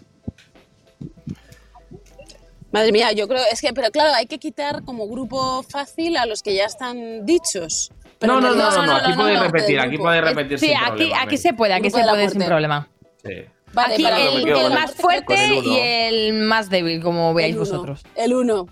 [2.71, 6.25] Madre mía, yo creo, es que, pero claro, hay que quitar como grupo fácil a
[6.25, 7.91] los que ya están dichos.
[8.19, 10.77] Pero No, no, no, no, no, son aquí podéis repetir, aquí podéis repetir Sí, sin
[10.77, 12.87] aquí, problema, aquí se puede, aquí se puede sin problema.
[13.29, 13.45] Sí.
[13.73, 17.61] Vale, Aquí para el, el más fuerte el y el más débil, como veáis el
[17.61, 18.03] uno, vosotros.
[18.15, 18.65] El uno.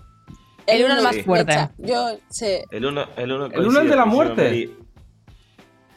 [0.66, 1.22] El uno es más Sí.
[1.22, 1.68] fuerte.
[1.78, 2.58] Yo, sí.
[2.70, 4.50] El uno, el uno, ¿El uno es de la muerte?
[4.50, 4.74] Sí.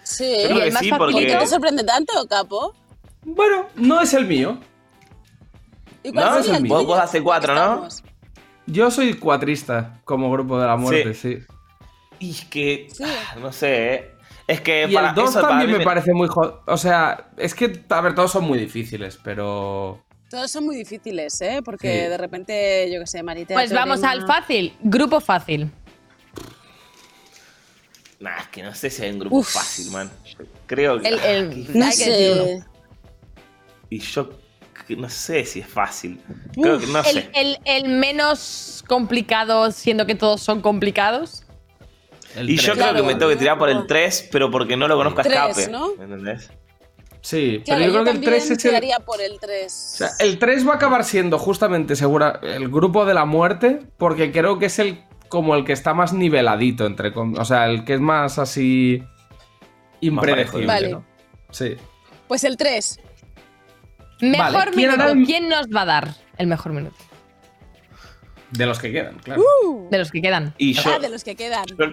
[0.04, 0.36] Sí.
[0.44, 0.98] Yo creo el que más sí, fácil.
[1.00, 1.36] ¿Por qué porque.
[1.38, 2.76] te sorprende tanto, Capo?
[3.24, 4.60] Bueno, no es el mío.
[6.04, 6.88] ¿Y cuál No, sería el vos- tuyo?
[6.88, 7.88] vos haces cuatro, ¿no?
[8.68, 11.40] Yo soy cuatrista como grupo de la muerte, sí.
[12.20, 12.88] Y es que.
[12.94, 13.04] Sí.
[13.06, 14.11] ah, No sé, ¿eh?
[14.52, 16.28] Es que Y para el 2 eso también mí me parece muy...
[16.28, 20.04] jo- O sea, es que, a ver, todos son muy difíciles, pero...
[20.30, 21.62] Todos son muy difíciles, ¿eh?
[21.64, 22.10] Porque Sí.
[22.10, 23.56] de repente, yo qué sé, Maritea.
[23.56, 24.74] Pues vamos al fácil.
[24.82, 25.72] Grupo fácil.
[28.20, 29.50] Nah, es que no sé si hay un grupo Uf.
[29.54, 30.10] fácil, man.
[30.38, 31.08] Yo creo que.
[31.08, 32.44] El, el- No hay que decirlo.
[32.46, 32.64] sé.
[33.90, 34.30] Y yo
[34.98, 36.22] no sé si es fácil.
[36.54, 37.30] Creo que no El, sé.
[37.34, 41.41] el- el menos complicado, siendo que todos son complicados.
[42.36, 44.88] El Y yo creo que me tengo que tirar por el 3, pero porque no
[44.88, 45.68] lo conozco a escape.
[45.70, 45.96] ¿no?
[45.98, 46.50] ¿Me entendés?
[47.24, 48.58] Sí, Claro, pero yo creo que el también 3 es el...
[48.58, 49.66] tiraría por el 3.
[49.94, 53.80] O sea, el 3 va a acabar siendo justamente segura el grupo de la muerte,
[53.98, 57.86] porque creo que es el como el que está más niveladito, entre o sea, el
[57.86, 59.04] que es más así
[60.02, 60.90] impredecible, Vale.
[60.90, 61.06] ¿no?
[61.52, 61.76] Sí.
[62.28, 63.00] Pues el 3.
[64.22, 65.12] Mejor Vale, ¿quién minuto.
[65.12, 66.96] el- ¿Quién nos va a dar el mejor minuto?
[68.52, 69.42] De los que quedan, claro.
[69.90, 70.54] De los que quedan.
[70.58, 71.64] Y yo, Ah, de los que quedan.
[71.78, 71.86] yo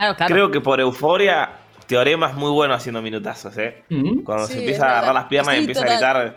[0.00, 0.34] Claro, claro.
[0.34, 1.50] creo que por euforia,
[1.86, 3.84] Teorema es muy bueno haciendo minutazos, ¿eh?
[3.90, 5.92] Mm, Cuando Sí, se empieza a agarrar las piernas y empieza total.
[6.16, 6.36] a gritar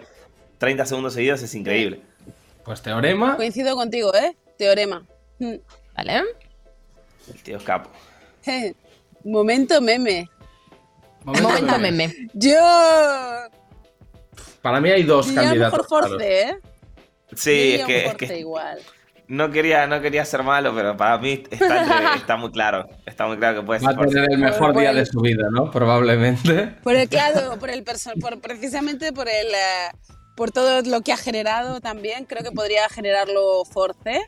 [0.58, 2.02] 30 segundos seguidos, es increíble.
[2.66, 3.38] Pues teorema.
[3.38, 4.36] Coincido contigo, ¿eh?
[4.58, 5.06] Teorema.
[5.40, 5.54] Mm.
[5.96, 6.24] ¿Vale?
[7.34, 7.90] El tío es capo.
[9.24, 10.30] Momento meme.
[11.24, 12.14] Momento meme.
[12.34, 12.58] Yo.
[14.62, 15.80] Para mí hay dos diría candidatos.
[15.80, 16.42] mejor Force.
[16.42, 16.58] ¿eh?
[17.36, 18.80] Sí, Yo es que, es que igual.
[19.34, 22.88] No, quería, no quería ser malo, pero para mí está, muy claro.
[23.06, 25.06] Está muy claro que puede Va ser a tener el mejor Por día el- de
[25.06, 25.72] su vida, ¿no?
[25.72, 26.76] Probablemente.
[26.84, 29.92] Por el claro, por el por precisamente por el eh,
[30.36, 34.22] por todo lo que ha generado también, creo que podría generarlo Force.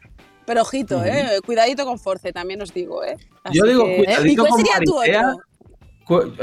[0.45, 3.15] Pero ojito, eh, cuidadito con Force, también os digo, eh.
[3.43, 5.33] Así Yo digo, que- cuidadito ¿Y cuál con sería tu Maritea.
[5.33, 5.45] otro?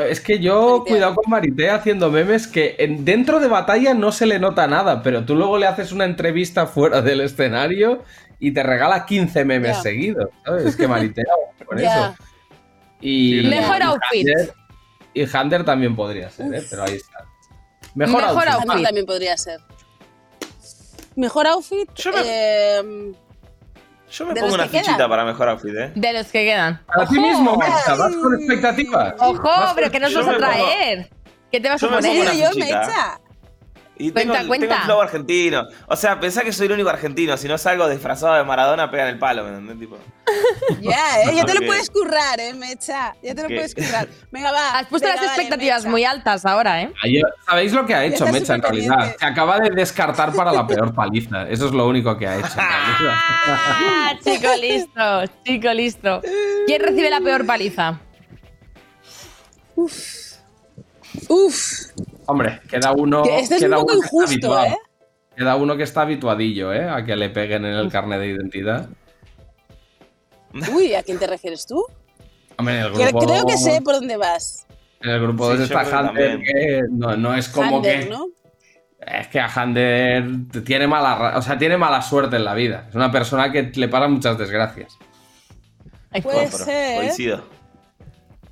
[0.08, 0.92] Es que yo, Maritea.
[0.92, 5.02] cuidado con Maritea haciendo memes que en- dentro de batalla no se le nota nada,
[5.04, 8.02] pero tú luego le haces una entrevista fuera del escenario
[8.44, 10.66] y te regala 15 memes seguidos, ¿sabes?
[10.66, 11.24] Es que Maritea,
[11.64, 12.08] por Ya.
[12.08, 12.14] eso.
[13.00, 14.26] Y, Mejor y outfit.
[15.14, 16.62] Y Hander también podría ser, ¿eh?
[16.68, 17.24] Pero ahí está.
[17.94, 18.48] Mejor, Mejor outfit.
[18.52, 18.66] outfit.
[18.66, 19.60] También, también podría ser.
[21.14, 21.88] Mejor outfit.
[21.94, 23.12] Yo me- eh,
[24.10, 25.10] Yo me de pongo una que fichita quedan.
[25.10, 25.92] para mejor outfit, ¿eh?
[25.94, 26.82] De los que quedan.
[26.86, 29.14] Para ti mismo, Mecha, vas con expectativas.
[29.20, 29.50] ¡Ojo!
[29.76, 31.10] ¿Pero qué nos vas a me pongo- traer?
[31.50, 32.22] ¿Qué te vas yo a me pongo poner?
[32.22, 32.58] una yo.
[32.58, 33.20] Mecha.
[33.98, 34.66] Y Cuenta, tengo, cuenta.
[34.66, 35.64] tengo el flow argentino.
[35.86, 37.36] O sea, pensá que soy el único argentino.
[37.36, 39.78] Si no salgo disfrazado de Maradona, pegan el palo, ¿me entendés?
[39.78, 39.98] Tipo,
[40.80, 43.14] Ya, eh, ya te lo puedes currar, eh, Mecha.
[43.22, 44.08] Ya te lo puedes currar.
[44.30, 44.78] Venga, va.
[44.78, 46.92] Has puesto venga, las expectativas muy altas ahora, ¿eh?
[47.04, 49.14] Ayer- ¿Sabéis lo que ha hecho Mecha en realidad?
[49.18, 51.48] Se acaba de descartar para la peor paliza.
[51.48, 52.46] Eso es lo único que ha hecho.
[52.48, 53.14] en realidad.
[53.46, 56.20] Ah, chico listo, chico listo.
[56.66, 58.00] ¿Quién recibe la peor paliza?
[61.28, 61.86] Uf,
[62.26, 63.22] Hombre, queda uno.
[63.22, 64.66] Que este es queda un poco uno que está injusto, habituado.
[64.66, 64.78] ¿eh?
[65.36, 66.88] Queda uno que está habituadillo, ¿eh?
[66.88, 68.88] A que le peguen en el carnet de identidad.
[70.74, 71.84] uy, ¿a quién te refieres tú?
[72.58, 73.26] Hombre, en el Creo, grupo.
[73.26, 74.66] creo que sé por dónde vas.
[75.00, 78.06] En el grupo Sí, 2 yo está que Hunter, que no, no es como que.
[78.06, 78.26] ¿no?
[79.00, 80.24] Es que a Hunter
[80.64, 82.86] tiene mala, o sea, tiene mala suerte en la vida.
[82.88, 84.96] Es una persona que le pasan muchas desgracias.
[86.22, 86.96] Puede ser.
[87.00, 87.44] coincido.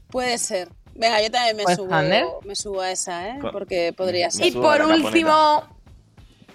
[0.09, 0.68] Puede ser.
[1.01, 3.38] Venga, yo también me Pues, subo, me subo a esa, ¿eh?
[3.53, 4.46] Porque podría ser.
[4.46, 5.64] Y por último,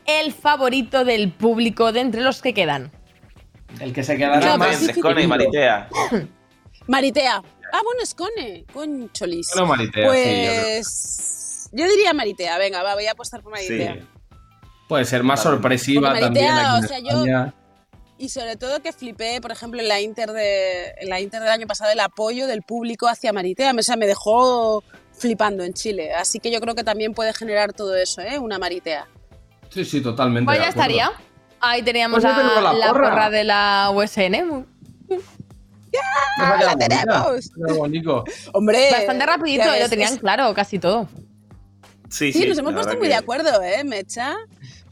[0.05, 2.91] el favorito del público de entre los que quedan.
[3.79, 4.79] El que se quedará No, más.
[4.79, 5.89] entre Scone y Maritea.
[6.87, 7.41] Maritea.
[7.73, 8.65] Ah, bueno, es Cone.
[8.71, 9.49] Concholis.
[9.53, 10.63] Bueno, Maritea, sí, yo creo.
[10.63, 11.69] pues.
[11.73, 12.57] yo, diría Maritea.
[12.59, 13.95] Venga, va, voy a apostar por Maritea.
[13.95, 13.99] Sí.
[14.87, 16.51] Puede ser más sorpresiva también.
[16.51, 17.53] Aquí o sea, yo- España.
[18.17, 21.49] Y sobre todo que flipé, por ejemplo, en la Inter de en la Inter del
[21.49, 26.13] año pasado el apoyo del público hacia Maritea, o sea, me dejó flipando en Chile,
[26.13, 28.39] así que yo creo que también puede generar todo eso, ¿eh?
[28.39, 29.07] Una Maritea.
[29.69, 30.45] Sí, sí, totalmente.
[30.45, 31.11] Pues ya estaría.
[31.59, 33.09] Ahí teníamos Pues ya la, la la porra.
[33.09, 34.65] porra de la USN.
[36.37, 37.51] Vaya la tenemos!
[38.53, 41.07] Hombre, Bastante rapidito, ya eh, lo tenían es- claro, casi todo.
[42.09, 42.47] Sí, Sí, sí.
[42.49, 44.35] nos hemos puesto muy que- de acuerdo, ¿eh, Mecha?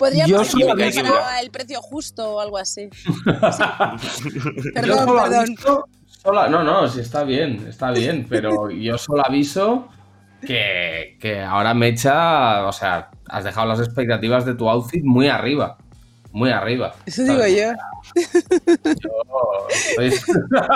[0.03, 1.39] Podríamos química.
[1.41, 2.89] el precio justo o algo así.
[3.25, 5.45] Yo Perdón, solo perdón.
[5.45, 5.85] aviso-
[6.23, 9.87] solo- no, no, sí está bien, está bien, pero yo solo aviso
[10.45, 15.77] que, que ahora Mecha, o sea, has dejado las expectativas de tu outfit muy arriba.
[16.31, 16.95] Muy arriba.
[17.05, 17.55] Eso digo ¿sabes?
[17.55, 17.73] yo.
[18.99, 19.09] Yo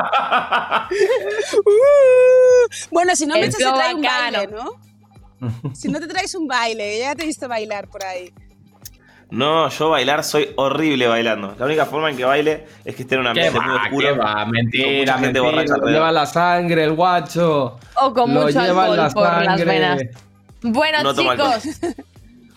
[1.65, 4.71] Uh, bueno, si no, se flow trae un baile, ¿no?
[5.73, 8.31] Si no te traes un baile, ya te he visto bailar por ahí.
[9.29, 11.53] No, yo bailar soy horrible bailando.
[11.59, 14.17] La única forma en que baile es que esté en un ¿Qué ambiente muy oscuro.
[14.17, 14.45] va?
[14.45, 15.77] Mentira, mucha gente borracha.
[15.77, 17.77] Lo lleva la sangre, el guacho.
[17.95, 20.01] O con Lo mucho alcohol la por las venas.
[20.61, 21.79] Bueno, No chicos.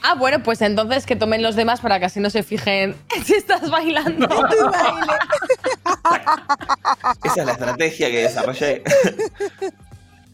[0.02, 3.34] Ah, bueno, pues entonces que tomen los demás para que así no se fijen si
[3.34, 4.26] estás bailando.
[4.28, 4.34] Tu
[4.70, 5.12] baile.
[7.24, 8.82] Esa es la estrategia que desarrollé.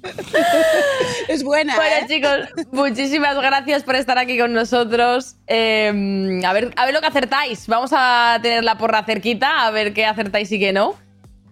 [1.28, 2.06] Es buena, Bueno, ¿eh?
[2.08, 5.36] chicos, muchísimas gracias por estar aquí con nosotros.
[5.46, 7.66] Eh, a, ver, a ver lo que acertáis.
[7.66, 10.94] Vamos a tener la porra cerquita, a ver qué acertáis y qué no.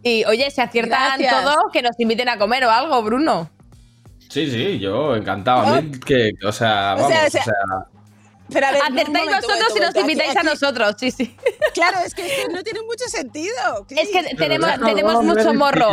[0.02, 1.42] Y oye, si aciertan Gracias.
[1.42, 3.50] todo, que nos inviten a comer o algo, Bruno.
[4.28, 5.74] Sí, sí, yo encantado.
[5.76, 7.54] A mí que, o sea, O vamos, sea, o o sea,
[8.52, 9.90] Pero a ver, Acertáis momento, vosotros momento, y nos.
[9.90, 11.36] Aquí- invitáis a nosotros, sí, sí.
[11.72, 13.86] Claro, es que, no tiene mucho sentido.
[13.90, 15.90] Es que tenemos, tenemos mucho morro.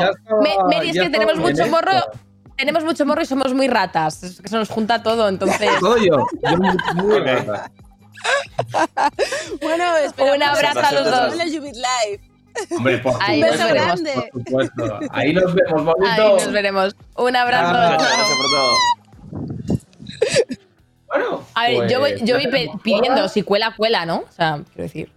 [0.69, 1.91] Mary, es que tenemos mucho morro.
[2.61, 4.21] Tenemos mucho morro y somos muy ratas.
[4.21, 5.67] Es que se nos junta todo, entonces.
[5.79, 6.27] todo yo.
[6.43, 7.25] Yo muy, muy Ok.
[7.25, 7.71] rata.
[9.63, 9.83] Bueno.
[10.35, 11.33] Un abrazo a los dos.
[12.69, 13.63] Hombre, por Ahí supuesto.
[13.63, 14.01] nos veremos.
[14.31, 14.99] Por supuesto.
[15.09, 16.21] Ahí nos vemos, bonito.
[16.21, 16.95] Ahí nos veremos.
[17.15, 17.73] Un abrazo.
[17.75, 19.81] Ah, gracias por todo.
[21.07, 24.17] Bueno, A ver, yo voy, pues, yo voy tenemos pidiendo si cuela, cuela, ¿no?
[24.19, 25.11] O sea, quiero decir.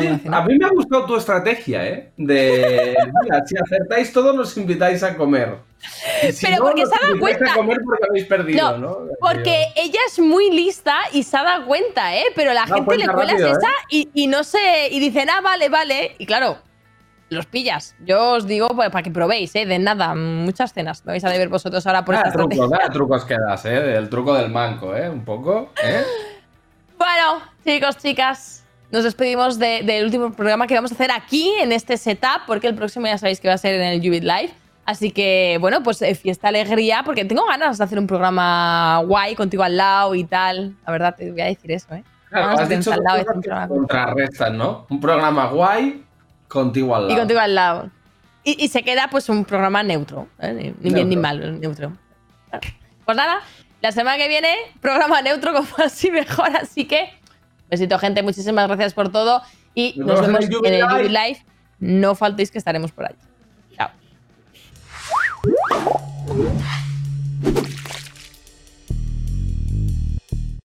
[0.00, 2.12] Sí, a mí me ha gustado tu estrategia, ¿eh?
[2.16, 5.56] De, mira, si acertáis todos, nos invitáis a comer.
[6.32, 8.88] Si Pero no, porque nos se ha dado cuenta- a comer porque habéis perdido, ¿no?
[9.00, 12.24] No, porque ella es muy lista y se ha dado cuenta, ¿eh?
[12.34, 13.86] Pero la gente le cuelas rápido, esa ¿eh?
[13.90, 14.88] y, y no sé.
[14.90, 16.14] Y dicen, ah, vale, vale.
[16.18, 16.58] Y claro,
[17.28, 17.94] los pillas.
[18.04, 19.66] Yo os digo pues, para que probéis, ¿eh?
[19.66, 21.04] De nada, muchas cenas.
[21.04, 22.66] Me vais a deber vosotros ahora por Nada esta estrategia.
[22.78, 23.94] nada trucos que das, ¿eh?
[23.96, 25.08] El truco del manco, ¿eh?
[25.10, 26.02] Un poco, ¿eh?
[26.96, 28.63] Bueno, chicos, chicas,
[28.94, 32.68] nos despedimos de- del último programa que vamos a hacer aquí en este setup, porque
[32.68, 34.50] el próximo ya sabéis que va a ser en el Jubit Live.
[34.86, 39.34] Así que, bueno, pues eh, fiesta, alegría, porque tengo ganas de hacer un programa guay
[39.34, 40.76] contigo al lado y tal.
[40.86, 42.04] La verdad, te voy a decir eso, ¿eh?
[42.28, 43.24] Claro, has dicho al lado que
[43.68, 44.86] contrarrestan, ¿no?
[44.90, 46.04] Un programa guay
[46.48, 47.14] contigo al lado.
[47.14, 47.90] Y contigo al lado.
[48.44, 50.52] Y, y se queda pues un programa neutro, ¿eh?
[50.52, 51.20] ni, ni bien ni Neutro.
[51.22, 51.92] mal, neutro.
[53.04, 53.40] Pues nada,
[53.80, 57.08] la semana que viene, programa neutro como así mejor, así que
[57.70, 59.42] besito gente, muchísimas gracias por todo
[59.74, 60.92] y Nos nos vemos en el en Jubil el Live.
[60.92, 61.44] Jubil Live.
[61.80, 63.14] No faltéis que estaremos por ahí.
[63.76, 63.90] Chao.